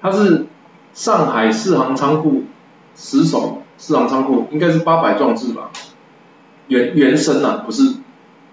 [0.00, 0.46] 他是
[0.92, 2.44] 上海四行仓库。
[3.00, 5.70] 死守四行仓库应该是八百壮志吧，
[6.66, 7.94] 原原声啊，不是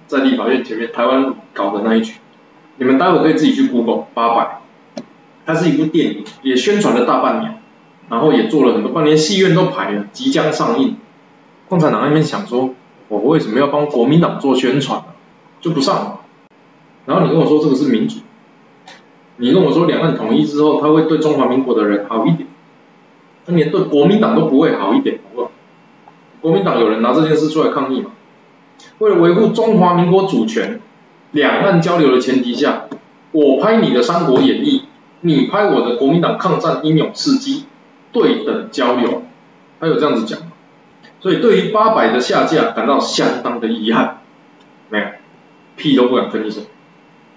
[0.06, 2.18] 在立法院前面台湾搞的那一群，
[2.78, 4.62] 你们待会可以自己去 Google 八百，
[5.48, 7.58] 它是一部电影，也宣传了大半年，
[8.08, 10.98] 然后也做了很多，半年戏院都排了，即将上映。
[11.68, 12.76] 共产党那边想说，
[13.08, 15.06] 我为什么要帮国民党做宣传呢？
[15.60, 16.20] 就不上了。
[17.08, 18.18] 然后你跟我说这个是民主，
[19.38, 22.48] 你跟我说两岸统一之后，他会对中华民国的人好一点。
[23.46, 25.52] 他连对国民党都不会好一点，好不好？
[26.42, 28.12] 国民党有人拿这件事出来抗议嘛？
[28.98, 30.80] 为了维护中华民国主权，
[31.32, 32.86] 两岸交流的前提下，
[33.32, 34.80] 我拍你的《三国演义》，
[35.22, 37.66] 你拍我的国民党抗战英勇事迹，
[38.12, 39.24] 对等交流，
[39.80, 40.48] 他有这样子讲吗
[41.20, 44.22] 所以对于八百的下架感到相当的遗憾，
[44.90, 45.06] 没有，
[45.76, 46.64] 屁都不敢吭一声。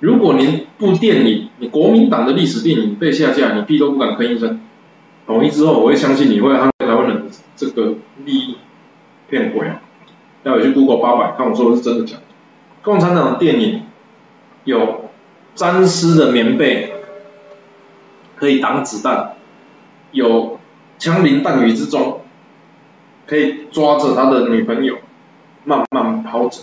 [0.00, 4.60] 如果您部电影，你国民党的历史电影被下架，你屁都不敢吭一声。
[5.26, 7.22] 统一之后，我会相信你会捍卫台湾人的
[7.56, 8.56] 这个利益，
[9.28, 9.82] 骗鬼啊！
[10.42, 12.22] 待会去 Google 八百，看我说的是真的假的。
[12.82, 13.82] 共产党的电影
[14.64, 15.10] 有
[15.54, 16.92] 沾湿的棉被
[18.36, 19.32] 可以挡子弹，
[20.12, 20.60] 有
[20.98, 22.20] 枪林弹雨之中
[23.26, 24.98] 可以抓着他的女朋友
[25.64, 26.62] 慢慢跑走，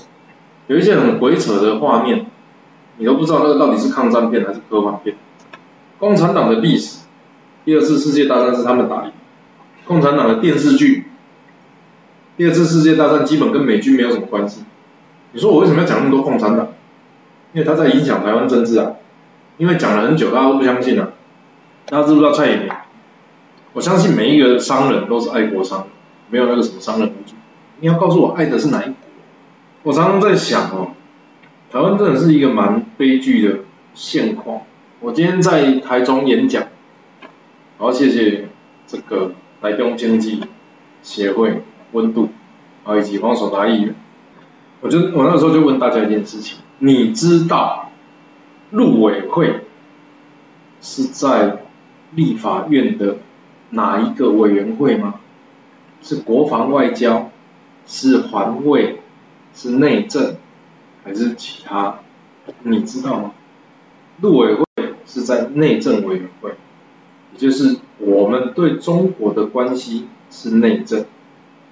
[0.68, 2.26] 有一些很鬼扯的画面，
[2.98, 5.16] 你都不知道那个到底是抗战片还是科幻片。
[6.00, 7.06] 共产党的历史。
[7.64, 9.12] 第二次世界大战是他们打赢，
[9.86, 11.06] 共产党的电视剧。
[12.38, 14.64] 第二次世界大战基本跟美军没有什么关系。
[15.32, 16.68] 你说我为什么要讲那么多共产党？
[17.54, 18.92] 因为他在影响台湾政治啊。
[19.58, 21.10] 因为讲了很久，大家都不相信啊。
[21.86, 22.70] 大家知不知道蔡英文？
[23.74, 25.88] 我相信每一个商人都是爱国商，
[26.30, 27.36] 没有那个什么商人为主。
[27.80, 28.96] 你要告诉我爱的是哪一国？
[29.84, 30.90] 我常常在想哦，
[31.72, 33.60] 台湾真的是一个蛮悲剧的
[33.94, 34.62] 现况。
[35.00, 36.68] 我今天在台中演讲。
[37.78, 38.48] 好，谢谢
[38.88, 40.42] 这个台中经济
[41.02, 42.30] 协会温度，
[42.86, 43.96] 啊，以及黄守达议员。
[44.82, 47.92] 我就我那时候就问大家一件事情：你知道
[48.72, 49.62] 陆委会
[50.82, 51.64] 是在
[52.14, 53.18] 立法院的
[53.72, 55.16] 哪一个委员会吗？
[56.02, 57.32] 是国防外交，
[57.88, 59.02] 是环卫，
[59.54, 60.36] 是内政，
[61.06, 62.00] 还是其他？
[62.64, 63.32] 你知道吗？
[64.20, 64.66] 陆委会
[65.06, 66.56] 是在内政委员会。
[67.32, 71.06] 也就是我们对中国的关系是内政，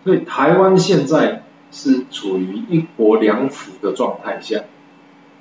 [0.03, 4.65] 所以台湾现在是处于一国两府的状态下，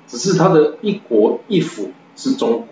[0.07, 2.67] 只是它的一国一府是中国，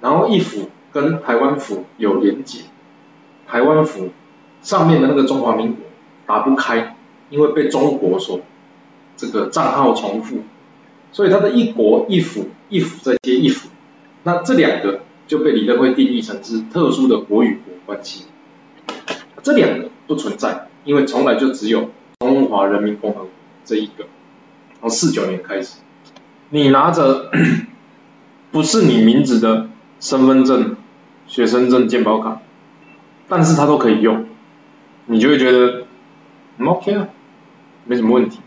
[0.00, 2.60] 然后一府跟台湾府有连结，
[3.48, 4.10] 台湾府
[4.62, 5.84] 上面的那个中华民国
[6.26, 6.96] 打不开，
[7.28, 8.40] 因为被中国所
[9.22, 10.42] 这个账号重复，
[11.12, 13.68] 所以它的一国一府一府再接一府，
[14.24, 15.02] 那这两个。
[15.24, 18.26] 就被李登辉定义成是特殊的国与国关系，
[19.42, 23.30] 这两个不存在，因为从来就只有中华人民共和国
[23.64, 24.04] 这一个，
[24.80, 25.78] 从四九年开始，
[26.50, 27.30] 你拿着
[28.50, 30.76] 不是你名字的身份证、
[31.26, 32.42] 学生证、健保卡，
[33.28, 34.26] 但是它都可以用，
[35.06, 35.86] 你就会觉得
[36.58, 37.08] OK 啊，
[37.86, 38.40] 没什么问题。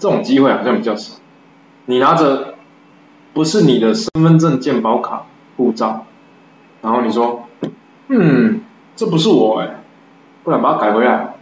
[0.00, 1.20] 这种机会好像比较少。
[1.84, 2.54] 你拿着
[3.32, 6.06] 不是你的身份证、健保卡、护照，
[6.82, 7.44] 然后你说，
[8.08, 8.62] 嗯，
[8.96, 9.82] 这不是我哎，
[10.42, 11.34] 不然把它改回来，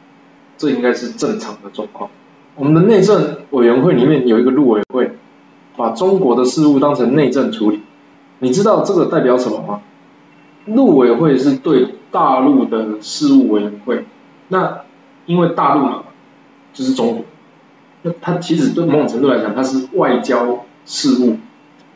[0.56, 2.10] 这应该是正常的状况。
[2.56, 5.12] 我们的内政委员会里面有一个陆委会，
[5.76, 7.82] 把中国的事务当成内政处理。
[8.40, 9.80] 你知道这个代表什么吗？
[10.66, 14.04] 陆委会是对大陆的事务委员会，
[14.48, 14.80] 那
[15.26, 16.02] 因为大陆嘛，
[16.72, 17.24] 就是中国。
[18.20, 21.36] 它其实对某种程度来讲，它是外交事务。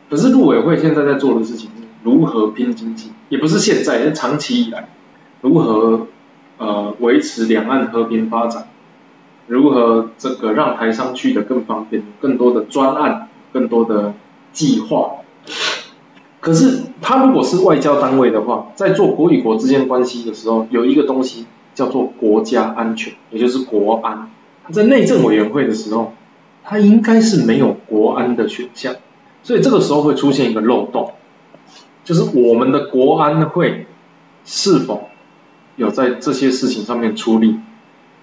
[0.09, 1.69] 可是陆委会现在在做的事情
[2.03, 4.89] 如何拼经济，也不是现在，是长期以来，
[5.41, 6.07] 如何
[6.57, 8.67] 呃维持两岸和平发展，
[9.47, 14.13] 如何这个让台商去的更方便，更多的专案，更多的
[14.51, 15.13] 计划。
[16.39, 24.29] 可是它如果是外交单位的话，在做国与国之间关系的时候，有一个东西叫做国家安全，也就是国安。
[24.71, 26.13] 在内政委员会的时候，
[26.63, 28.95] 他应该是没有国安的选项，
[29.43, 31.13] 所以这个时候会出现一个漏洞，
[32.05, 33.87] 就是我们的国安会
[34.45, 35.09] 是否
[35.75, 37.59] 有在这些事情上面出力？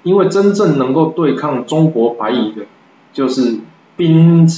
[0.03, 2.63] 因为真正能够对抗中国白蚁的，
[3.13, 3.59] 就是
[3.97, 4.49] 兵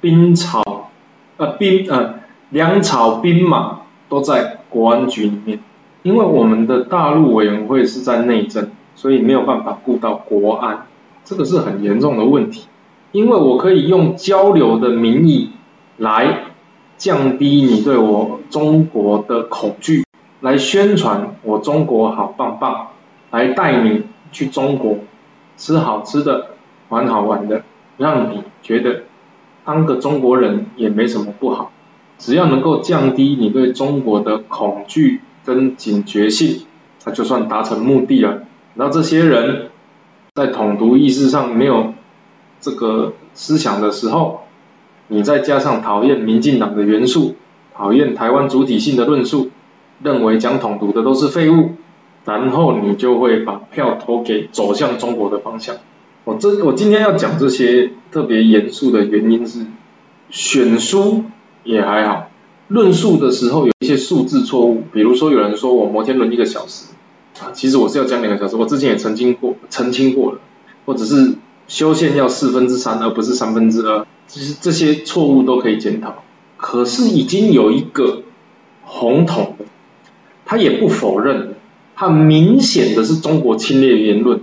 [0.00, 0.90] 兵草
[1.36, 5.60] 呃兵呃粮草兵马都在国安局里面，
[6.02, 10.86] 因为我们的大陆委员会是在内政，所以没有办法顾到国安。
[11.24, 12.66] 这个是很严重的问题，
[13.12, 15.50] 因为我可以用交流的名义
[15.96, 16.46] 来
[16.96, 20.04] 降低你对我中国的恐惧，
[20.40, 22.88] 来宣传我中国好棒棒，
[23.30, 24.98] 来带你去中国
[25.56, 26.48] 吃好吃的、
[26.88, 27.62] 玩好玩的，
[27.96, 29.02] 让你觉得
[29.64, 31.70] 当个中国人也没什么不好，
[32.18, 36.66] 只要能够降低你对中国的恐惧跟警觉性，
[37.04, 38.42] 那就算达成目的了。
[38.74, 39.68] 那这些人。
[40.34, 41.92] 在统独意识上没有
[42.58, 44.40] 这个思想的时候，
[45.08, 47.34] 你再加上讨厌民进党的元素，
[47.74, 49.50] 讨厌台湾主体性的论述，
[50.02, 51.72] 认为讲统独的都是废物，
[52.24, 55.76] 然后你就会把票投给走向中国的方向。
[56.24, 59.66] 我这我今天要讲这些特别严肃的原因是，
[60.30, 61.24] 选书
[61.62, 62.30] 也还好，
[62.68, 66.86] 论述的时候有一些数字错误，比如说有人说我摩天轮一个小时。
[67.40, 70.38] 啊，其实我是要讲两个小时，我之前也澄清过澄清过了，
[70.84, 76.22] 或者是修宪要四分之三而不是三分之二，其实这些错误都可以检讨。
[76.56, 78.22] 可是已经有一个
[78.82, 79.56] 红统，
[80.44, 81.54] 他也不否认，
[81.96, 84.40] 他明显的是中国侵略言论，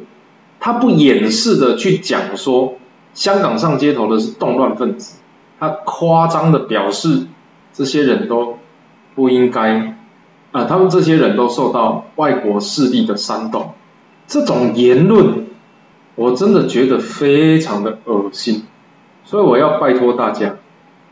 [0.60, 2.75] 他不掩饰的去讲说
[3.13, 5.19] 香港上街头的是动乱分子，
[5.60, 7.28] 他夸张的表示
[7.71, 8.58] 这些人都
[9.15, 9.99] 不应该。
[10.52, 13.74] 啊，他们这些人都受到外国势力的煽动，
[14.28, 15.46] 这种言论
[16.16, 18.64] 我真的觉得非常的恶心，
[19.26, 20.56] 所以我要拜托大家，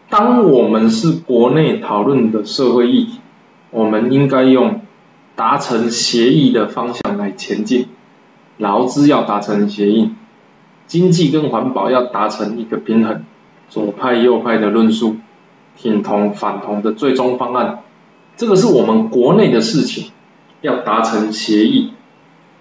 [0.09, 3.19] 当我们是国内讨论的社会议题，
[3.69, 4.81] 我们应该用
[5.35, 7.89] 达成协议的方向来前进，
[8.57, 10.13] 劳资要达成协议，
[10.87, 13.23] 经济跟环保要达成一个平衡，
[13.69, 15.17] 左派右派的论述，
[15.75, 17.83] 挺同反同的最终方案。
[18.37, 20.11] 这个是我们国内的事情，
[20.61, 21.91] 要达成协议。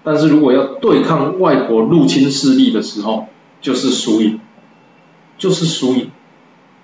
[0.03, 3.27] 但是如果要对抗外国入侵势力的时候，
[3.61, 4.41] 就是输赢，
[5.37, 6.11] 就是输赢。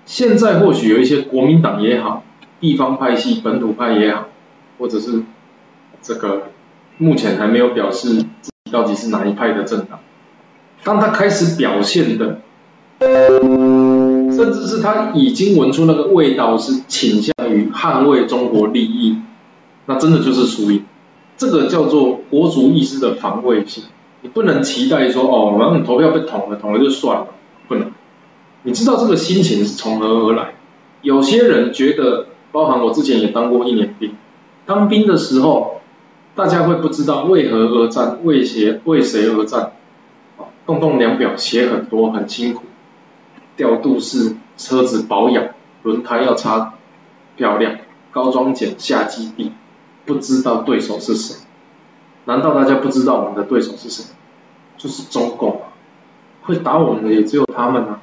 [0.05, 2.23] 现在或许有一些国民党也好，
[2.59, 4.27] 地方派系、本土派也好，
[4.77, 5.23] 或者是
[6.01, 6.49] 这个
[6.97, 8.09] 目前还没有表示
[8.41, 9.99] 自己到底是哪一派的政党，
[10.83, 12.41] 当他开始表现的。
[14.35, 19.17] 甚至是他已经闻出那个味道，是倾向于捍卫中国利益，
[19.85, 20.85] 那真的就是输赢。
[21.37, 23.83] 这个叫做国族意识的防卫性。
[24.21, 27.27] 你不能期待说，哦，反正投票被捅了，捅了就算了，
[27.67, 27.91] 不能。
[28.63, 30.55] 你知道这个心情是从何而来？
[31.01, 34.15] 有些人觉得，包含我之前也当过一年兵，
[34.65, 35.81] 当兵的时候，
[36.35, 39.73] 大家会不知道为何而战，为谁为谁而战，
[40.37, 42.63] 啊动动两表写很多，很辛苦。
[43.55, 45.49] 调度是车子保养，
[45.83, 46.73] 轮胎要擦
[47.35, 47.77] 漂亮，
[48.11, 49.51] 高装检下基地，
[50.05, 51.35] 不知道对手是谁？
[52.25, 54.05] 难道大家不知道我们的对手是谁？
[54.77, 55.73] 就是中共啊！
[56.41, 58.01] 会打我们的也只有他们啊！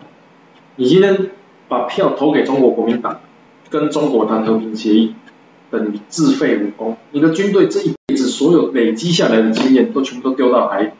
[0.76, 1.30] 你今天
[1.68, 3.20] 把票投给中国国民党，
[3.68, 5.14] 跟中国谈和平协议，
[5.70, 6.96] 等于自废武功。
[7.10, 10.90] 你的军队这一辈子所有累积下来的经验，都全部都丢到海里。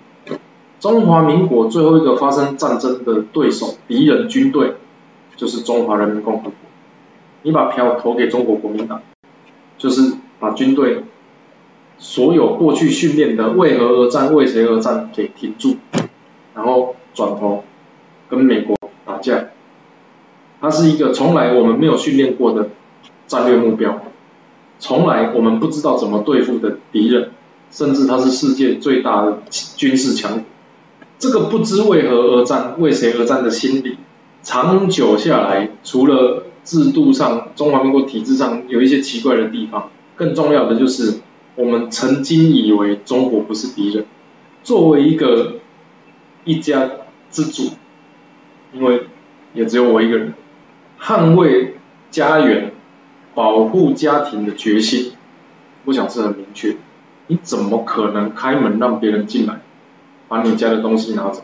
[0.80, 4.76] 中华民国最后一个发生战争的对手敌人军队
[5.36, 6.52] 就是中华人民共和国。
[7.42, 9.02] 你把票投给中国国民党，
[9.76, 11.04] 就是把军队
[11.98, 15.76] 所有过去训练的为何而战、为谁而战给停住，
[16.54, 17.64] 然后转头
[18.30, 19.48] 跟美国打架。
[20.62, 22.70] 它是一个从来我们没有训练过的
[23.26, 24.00] 战略目标，
[24.78, 27.32] 从来我们不知道怎么对付的敌人，
[27.70, 29.42] 甚至它是世界最大的
[29.76, 30.44] 军事强国。
[31.20, 33.98] 这个不知为何而战、为谁而战的心理，
[34.42, 39.90] 长久下来，除了制度上，中华民国体制上有一些奇怪的地方。
[40.16, 41.20] 更重要的就是，
[41.56, 44.06] 我们曾经以为中国不是敌人。
[44.62, 45.56] 作为一个
[46.44, 46.90] 一家
[47.30, 47.70] 之主，
[48.72, 49.02] 因为
[49.52, 50.32] 也只有我一个人，
[50.98, 51.76] 捍卫
[52.10, 52.72] 家园、
[53.34, 55.12] 保护家庭的决心，
[55.84, 56.76] 我想是很明确。
[57.26, 59.60] 你怎么可能开门让别人进来，
[60.30, 61.42] 把你家的东西拿走，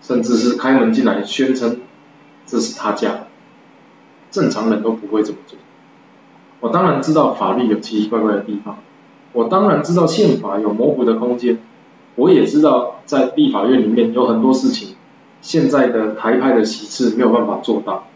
[0.00, 1.82] 甚至是开门进来宣称
[2.46, 3.26] 这是他家？
[4.32, 5.56] 正常人都不会这么做。
[6.58, 8.78] 我当然知道法律有奇奇怪怪的地方，
[9.32, 11.60] 我当然知道宪法有模糊的空间，
[12.16, 14.96] 我也知道在立法院里面有很多事情，
[15.40, 18.08] 现在的台派的席次没有办法做到。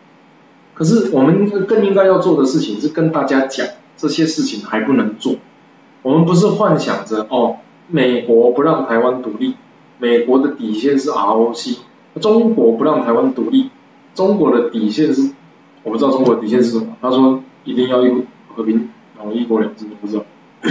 [0.74, 3.64] 可是我们更应该要做的事情是跟大家讲，
[3.96, 5.36] 这些事情还不能做。
[6.02, 9.54] 我们不是幻想着哦，美国不让台湾独立，
[9.98, 11.76] 美国的底线是 ROC，
[12.20, 13.70] 中国不让台湾独立，
[14.14, 15.30] 中国的底线是。
[15.82, 16.96] 我不知道中国的底线是什么。
[17.00, 18.10] 他说一定要一
[18.48, 20.24] 和平，然后一国两制，不知道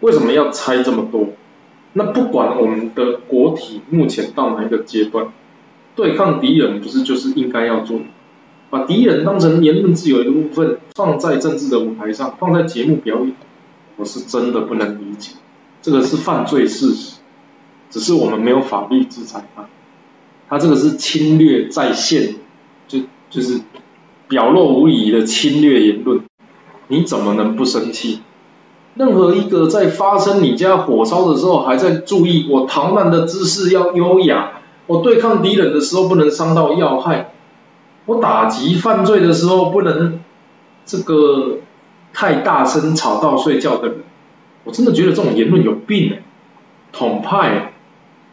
[0.00, 1.28] 为什么要猜这么多？
[1.94, 5.32] 那不管我们的国体目前到哪一个阶段，
[5.96, 8.00] 对抗敌人不是就是应该要做？
[8.68, 13.32] 把敌人当成言论自由的部分，放在政治的舞台上，放在节目表演，
[13.96, 15.36] 我是真的不能理解。
[15.80, 17.17] 这个是犯罪事实，
[17.90, 19.66] 只是我们没有法律制裁他。
[20.48, 22.36] 他这个是侵略在线，
[22.86, 23.60] 就就是。
[24.30, 26.20] 表露无遗的侵略言论，
[26.88, 28.20] 你怎么能不生气？
[28.94, 37.32] 任何一个在发生你家火烧的时候，还在注意我逃难的姿势要优雅，我对抗敌人的时候不能伤到要害，
[38.04, 40.20] 我打击犯罪的时候不能
[40.84, 41.60] 这个
[42.12, 44.00] 太大声吵到睡觉的人，
[44.64, 46.22] 我真的觉得这种言论有病哎！
[46.92, 47.72] 统派、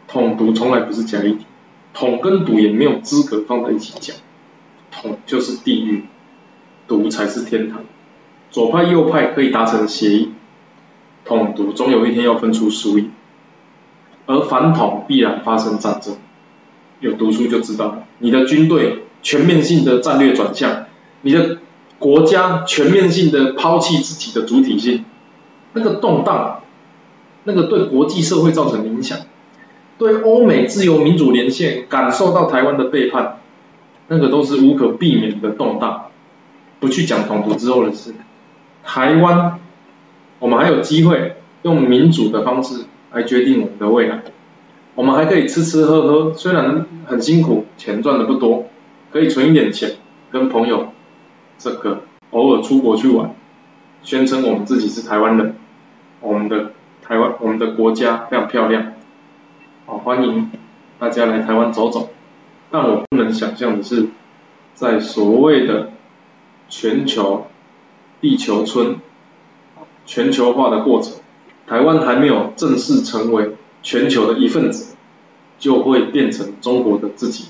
[0.08, 1.46] 统独从来不是假议题，
[1.94, 4.16] 统跟独也没有资格放在一起讲。
[4.92, 6.06] 统就是地狱，
[6.88, 7.84] 独才是天堂。
[8.50, 10.32] 左派右派可以达成协议，
[11.26, 13.12] 统独终有一天要分出输赢，
[14.26, 16.16] 而反统必然发生战争。
[17.02, 20.86] 有读书就知道，你的军队全面性的战略转向，
[21.22, 21.58] 你的
[22.00, 25.04] 国家全面性的抛弃自己的主体性，
[25.74, 26.62] 那个动荡，
[27.44, 29.20] 那个对国际社会造成影响，
[29.98, 33.40] 对欧美自由民主连线感受到台湾的背叛。
[34.08, 36.12] 那个都是无可避免的动荡，
[36.80, 38.14] 不去讲统独之后的事。
[38.84, 39.60] 台湾，
[40.38, 44.22] 我们还有机会用民主的方式来决定我们的未来。
[44.94, 48.68] 我们还可以吃吃喝喝，虽然很辛苦，钱赚的不多，
[49.12, 49.94] 可以存一点钱，
[50.32, 50.90] 跟朋友
[51.58, 53.34] 这个偶尔出国去玩，
[54.04, 55.56] 宣称我们自己是台湾人，
[56.22, 58.94] 我们的台湾，我们的国家非常漂亮，
[59.88, 60.50] 好欢迎
[60.98, 62.10] 大家来台湾走走。
[62.72, 64.08] 但我不能想象的是，
[64.74, 65.92] 在所谓的
[66.68, 67.46] 全球
[68.20, 68.96] 地球村
[70.08, 71.18] 全球化的过程，
[71.68, 73.52] 台湾还没有正式成为
[73.84, 74.96] 全球的一份子，
[75.60, 77.50] 就会变成中国的自己，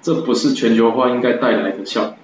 [0.00, 2.14] 这不是全球化应该带来的效果。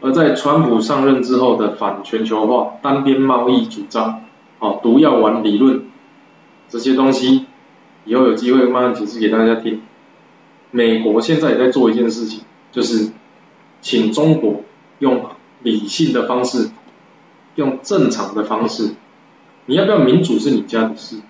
[0.00, 4.24] 而在川普上任之后的反全球化、单边贸易主张、
[4.58, 5.86] 哦毒药丸理论
[6.68, 7.46] 这些东西，
[8.08, 9.82] 以后有机会慢慢解释给大家听。
[10.70, 12.40] 美国现在也在做一件事情，
[12.72, 13.10] 就是
[13.82, 14.62] 请中国
[14.98, 15.26] 用
[15.62, 16.70] 理性的方式，
[17.54, 18.94] 用正常的方式，
[19.66, 21.20] 你要不要民主是你家的事，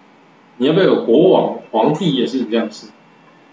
[0.56, 2.86] 你要不要有国王皇帝也是你家的事。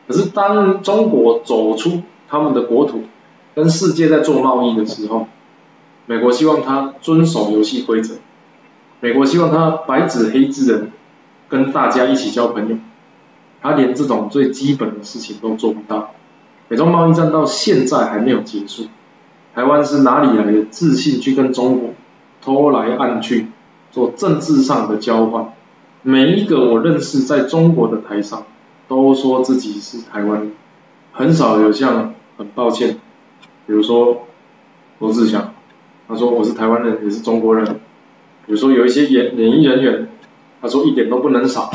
[0.07, 3.05] 可是当中国走出他们的国土，
[3.55, 5.27] 跟世界在做贸易的时候，
[6.05, 8.17] 美国希望他遵守游戏规则，
[8.99, 10.87] 美国希望他白纸黑字的
[11.49, 12.77] 跟大家一起交朋友。
[13.65, 16.11] 他连这种最基本的事情都做不到，
[16.67, 18.83] 美中贸易战到现在还没有结束，
[19.55, 21.89] 台湾是哪里来的自信去跟中国
[22.43, 23.47] 偷来暗去
[23.89, 25.51] 做政治上的交换？
[26.03, 28.43] 每一个我认识在中国的台商
[28.87, 30.51] 都说自己是台湾人，
[31.11, 32.99] 很少有像很抱歉，
[33.65, 34.27] 比如说
[34.99, 35.55] 罗志祥，
[36.07, 37.65] 他说我是台湾人也是中国人，
[38.45, 40.07] 比如说有一些演演艺人员，
[40.61, 41.71] 他说一点都不能少。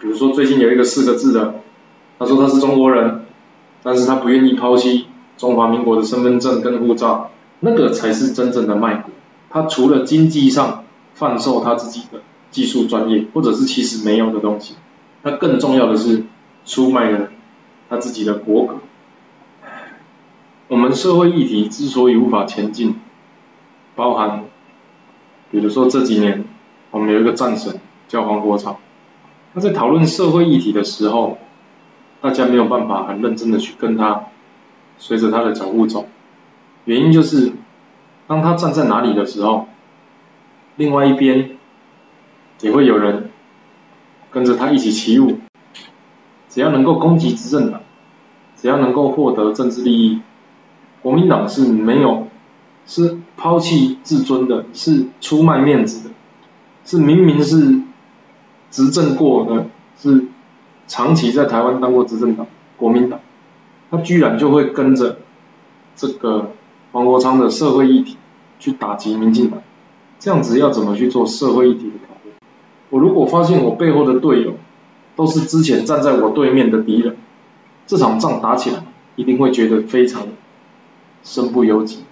[0.00, 1.56] 比如说最近有一个四个字的
[2.18, 3.26] 他说他是中国人，
[3.82, 7.30] 但是他不愿意抛弃中华民国的身份证跟护照，
[7.60, 9.10] 那个才是真正的卖国。
[9.50, 10.84] 他除了经济上
[11.14, 12.20] 贩售他自己的
[12.50, 14.74] 技术专业，或者是其实没有的东西，
[15.22, 16.24] 他更重要的是
[16.64, 17.28] 出卖了
[17.88, 18.76] 他自己的国格。
[20.68, 22.96] 我们社会议题之所以无法前进，
[23.96, 24.44] 包含，
[25.50, 26.44] 比如说这几年
[26.90, 28.76] 我们有一个战神叫黄国昌，
[29.58, 31.38] 在讨论社会议题的时候，
[32.20, 34.26] 大家没有办法很认真的去跟他
[34.98, 36.06] 随着他的脚步走，
[36.84, 37.52] 原因就是
[38.26, 39.68] 当他站在哪里的时候，
[40.76, 41.50] 另外一边
[42.60, 43.30] 也会有人
[44.30, 45.38] 跟着他一起起舞，
[46.48, 47.80] 只要能够攻击执政党，
[48.56, 50.20] 只要能够获得政治利益。
[51.00, 52.26] 国民党是没有，
[52.84, 56.14] 是抛弃自尊的，是出卖面子的，
[56.84, 57.80] 是明明是
[58.70, 59.66] 执政过的，
[60.00, 60.26] 是
[60.86, 62.46] 长期在台湾当过执政党，
[62.76, 63.20] 国民党，
[63.90, 65.18] 他居然就会跟着
[65.96, 66.52] 这个
[66.92, 68.16] 黄国昌的社会议题
[68.58, 69.62] 去打击民进党，
[70.18, 72.34] 这样子要怎么去做社会议题的讨论？
[72.90, 74.54] 我如果发现我背后的队友
[75.16, 77.16] 都是之前站在我对面的敌人，
[77.86, 78.84] 这场仗打起来
[79.16, 80.26] 一定会觉得非常。
[81.24, 82.04] 身不由己，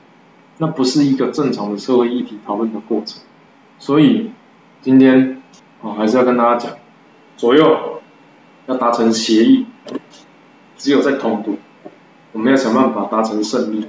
[0.58, 3.22] 那不是一个正常的社会议题讨论的过程。
[3.78, 4.30] 所以
[4.82, 5.35] 今天
[5.86, 6.72] 啊，还是要跟大家讲，
[7.36, 8.00] 左右
[8.66, 9.66] 要达成协议，
[10.76, 11.56] 只有在统独，
[12.32, 13.86] 我们要想办法达成胜利。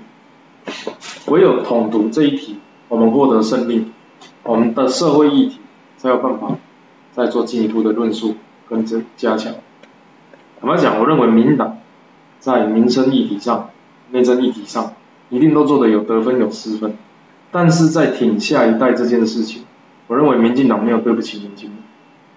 [1.28, 3.92] 唯有统独这一题，我们获得胜利，
[4.44, 5.60] 我们的社会议题
[5.98, 6.56] 才有办法
[7.14, 8.36] 再做进一步的论述
[8.70, 9.56] 跟增加强。
[10.62, 11.80] 坦白讲，我认为民党
[12.40, 13.72] 在民生议题上、
[14.12, 14.94] 内政议题上。
[15.30, 16.96] 一定都做的有得分有失分，
[17.52, 19.66] 但是在挺下一代这件事情，
[20.08, 21.78] 我认为民进党没有对不起年轻人，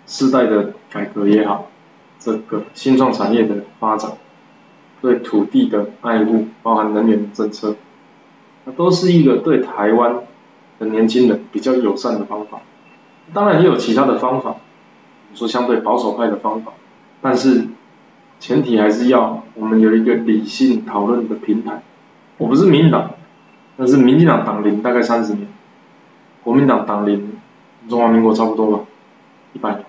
[0.07, 1.68] 世代的改革也好，
[2.18, 4.12] 这个新创产业的发展，
[5.01, 7.76] 对土地的爱护，包含能源政策，
[8.64, 10.20] 那都是一个对台湾
[10.78, 12.61] 的年轻人比较友善的方法。
[13.32, 14.57] 当然也有其他的方法，
[15.34, 16.72] 说相对保守派的方法，
[17.20, 17.68] 但是
[18.40, 21.82] 前提还是要我们有一个理性讨论的平台。
[22.38, 23.11] 我不是民进党，
[23.76, 25.46] 但是民进党党龄大概三十年，
[26.42, 27.32] 国民党党龄
[27.88, 28.84] 中华民国差不多吧，
[29.53, 29.84] 一百年，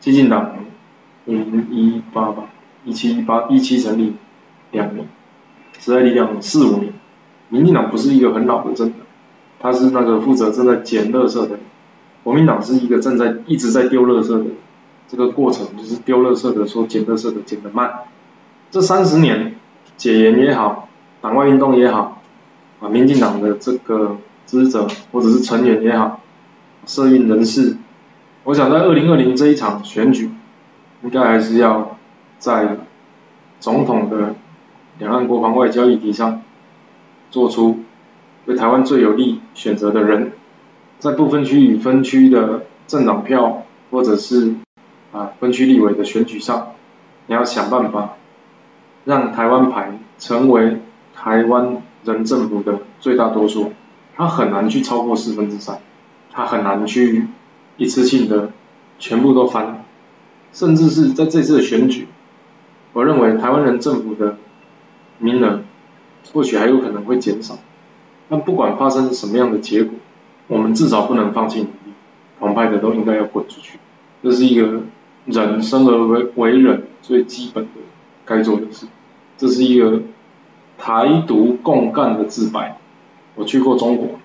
[0.00, 0.52] 激进党
[1.24, 2.44] 零一八吧，
[2.84, 4.14] 一七一八一七成立
[4.70, 5.08] 两年，
[5.78, 6.92] 时代力量四五年，
[7.48, 8.98] 民进党不是一个很老的政党，
[9.58, 11.58] 他是那个负责正在捡垃圾的，
[12.22, 14.50] 国民党是一个正在一直在丢垃圾的，
[15.08, 17.90] 这个过程就是丢垃圾的说捡垃圾的捡的慢，
[18.70, 19.56] 这三十年
[19.96, 20.88] 解严也好。
[21.20, 22.20] 党外运动也好，
[22.80, 26.20] 啊，民进党的这个支持者或者是成员也好，
[26.84, 27.78] 社运人士，
[28.44, 30.30] 我想在二零二零这一场选举，
[31.02, 31.96] 应该还是要
[32.38, 32.76] 在
[33.58, 34.34] 总统的
[34.98, 36.42] 两岸国防外交议题上，
[37.30, 37.80] 做出
[38.46, 40.32] 对台湾最有利选择的人，
[40.98, 44.54] 在部分区与分区的政党票或者是
[45.12, 46.72] 啊分区立委的选举上，
[47.26, 48.14] 你要想办法
[49.04, 50.78] 让台湾牌成为。
[51.16, 53.72] 台湾人政府的最大多数，
[54.16, 55.78] 他很难去超过四分之三，
[56.32, 57.28] 他很难去
[57.76, 58.50] 一次性的
[58.98, 59.84] 全部都翻，
[60.52, 62.08] 甚至是在这次的选举，
[62.92, 64.36] 我认为台湾人政府的
[65.18, 65.60] 名额
[66.32, 67.58] 或许还有可能会减少，
[68.28, 69.94] 但不管发生什么样的结果，
[70.46, 71.92] 我们至少不能放弃努力，
[72.38, 73.78] 同派的都应该要滚出去，
[74.22, 74.82] 这是一个
[75.26, 77.70] 人生而为为人最基本的
[78.24, 78.86] 该做的事，
[79.36, 80.02] 这是一个。
[80.76, 82.78] 台独共干的自白，
[83.36, 84.18] 我去过中国，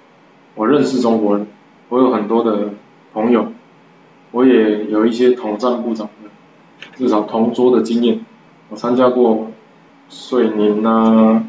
[0.55, 1.45] 我认识中国人，
[1.89, 2.73] 我有很多的
[3.13, 3.51] 朋友，
[4.31, 6.29] 我也有一些统战部长的，
[6.97, 8.25] 至少同桌的经验，
[8.69, 9.47] 我参加过
[10.09, 11.43] 遂宁啊，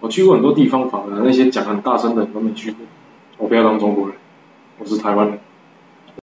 [0.00, 2.86] 我去过很多地方访的，那些讲很大声的都没去过，
[3.38, 4.16] 我不要当中国人，
[4.78, 5.38] 我是台湾人，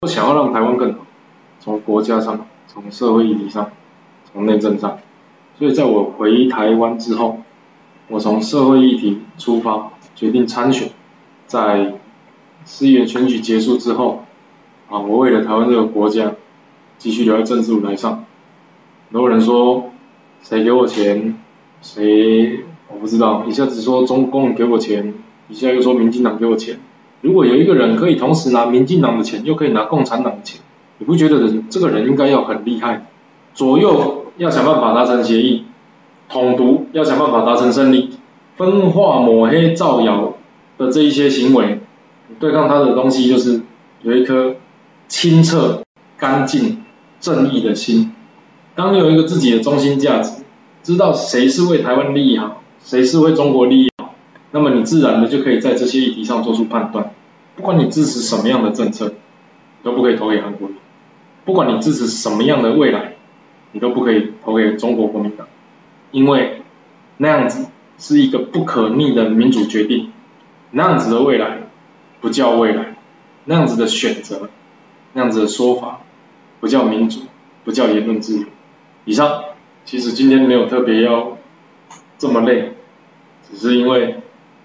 [0.01, 0.99] 我想要让台湾更好，
[1.59, 3.71] 从国家上，从社会议题上，
[4.31, 4.99] 从内政上，
[5.57, 7.41] 所以在我回台湾之后。
[8.11, 10.89] 我从社会议题出发，决定参选。
[11.45, 11.93] 在
[12.65, 14.23] 四月选举结束之后，
[14.89, 16.33] 啊，我为了台湾这个国家，
[16.97, 18.25] 继续留在政治舞台上。
[19.11, 19.91] 很多人说，
[20.41, 21.39] 谁给我钱？
[21.81, 23.45] 谁我不知道。
[23.47, 25.13] 一下子说中共给我钱，
[25.47, 26.79] 一下又说民进党给我钱。
[27.21, 30.61] 如果有一个人可以同时拿民进党的钱，又可以拿共产党的钱，
[30.97, 33.05] 你不觉得这个人应该要很厉害？
[33.53, 35.65] 左右要想办法达成协议。
[36.31, 38.11] 统独要想办法达成胜利，
[38.55, 40.35] 分化抹黑造谣
[40.77, 41.79] 的这一些行为，
[42.39, 43.63] 对抗他的东西就是
[44.03, 44.57] 有一颗
[45.09, 45.81] 清澈、
[46.17, 46.85] 干净、
[47.19, 48.13] 正义的心。
[48.75, 50.43] 当你有一个自己的中心价值，
[50.83, 54.13] 知道谁是为台湾利益好，谁是为中国利益好，
[54.51, 57.11] 那么你自然的就可以在这些议题上做出判断。
[57.57, 59.15] 不管你支持什么样的政策，
[59.83, 60.73] 都不可以投给韩国瑜；
[61.43, 63.15] 不管你支持什么样的未来，
[63.71, 65.47] 你都不可以投给中国国民党，
[66.11, 66.61] 因为
[67.17, 67.65] 那样子
[67.97, 70.13] 是一个不可逆的民主决定，
[70.71, 71.63] 那样子的未来
[72.21, 72.95] 不叫未来，
[73.43, 74.49] 那样子的选择，
[75.13, 76.01] 那样子的说法
[76.59, 77.21] 不叫民主，
[77.63, 78.45] 不叫言论自由。
[79.05, 79.43] 以上，
[79.85, 81.37] 其实今天没有特别要
[82.17, 82.73] 这么累，
[83.49, 84.17] 只是因为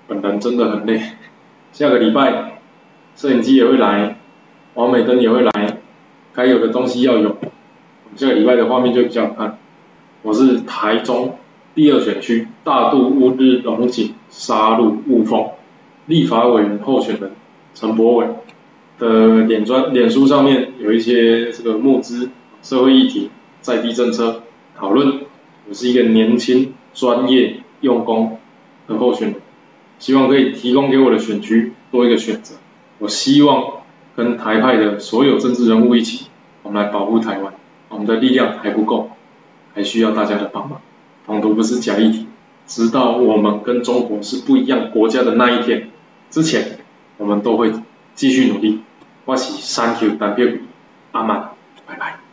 [0.06, 1.00] 本人真的很累。
[1.72, 2.60] 下个礼拜
[3.16, 4.18] 摄影机也会来，
[4.74, 5.78] 王美灯也会来，
[6.32, 7.36] 该有的东西要有。
[8.16, 9.58] 下个礼拜的画面就比较好看。
[10.22, 11.38] 我是台中
[11.74, 15.48] 第二选区大肚乌日龙井沙鹿雾峰
[16.06, 17.32] 立法委员候选人
[17.74, 18.26] 陈柏伟
[18.98, 22.30] 的脸专脸书上面有一些这个募资
[22.62, 23.30] 社会议题
[23.60, 24.42] 在地政策
[24.76, 25.20] 讨论。
[25.68, 28.38] 我是一个年轻、专业、用功
[28.86, 29.36] 的候选人，
[29.98, 32.56] 希望可以提供给我的选区多一个选择。
[32.98, 33.82] 我希望
[34.14, 36.26] 跟台派的所有政治人物一起，
[36.62, 37.54] 我们来保护台湾。
[37.88, 39.10] 我们的力量还不够，
[39.74, 40.80] 还需要大家的帮忙。
[41.26, 42.26] 统独不是假议题，
[42.66, 45.90] 直到我们跟中国是不一样国家的那一天
[46.30, 46.80] 之前，
[47.16, 47.72] 我们都会
[48.14, 48.82] 继续努力。
[49.24, 50.46] 我是三 Q 代表
[51.12, 51.50] 阿曼，
[51.86, 52.23] 拜拜。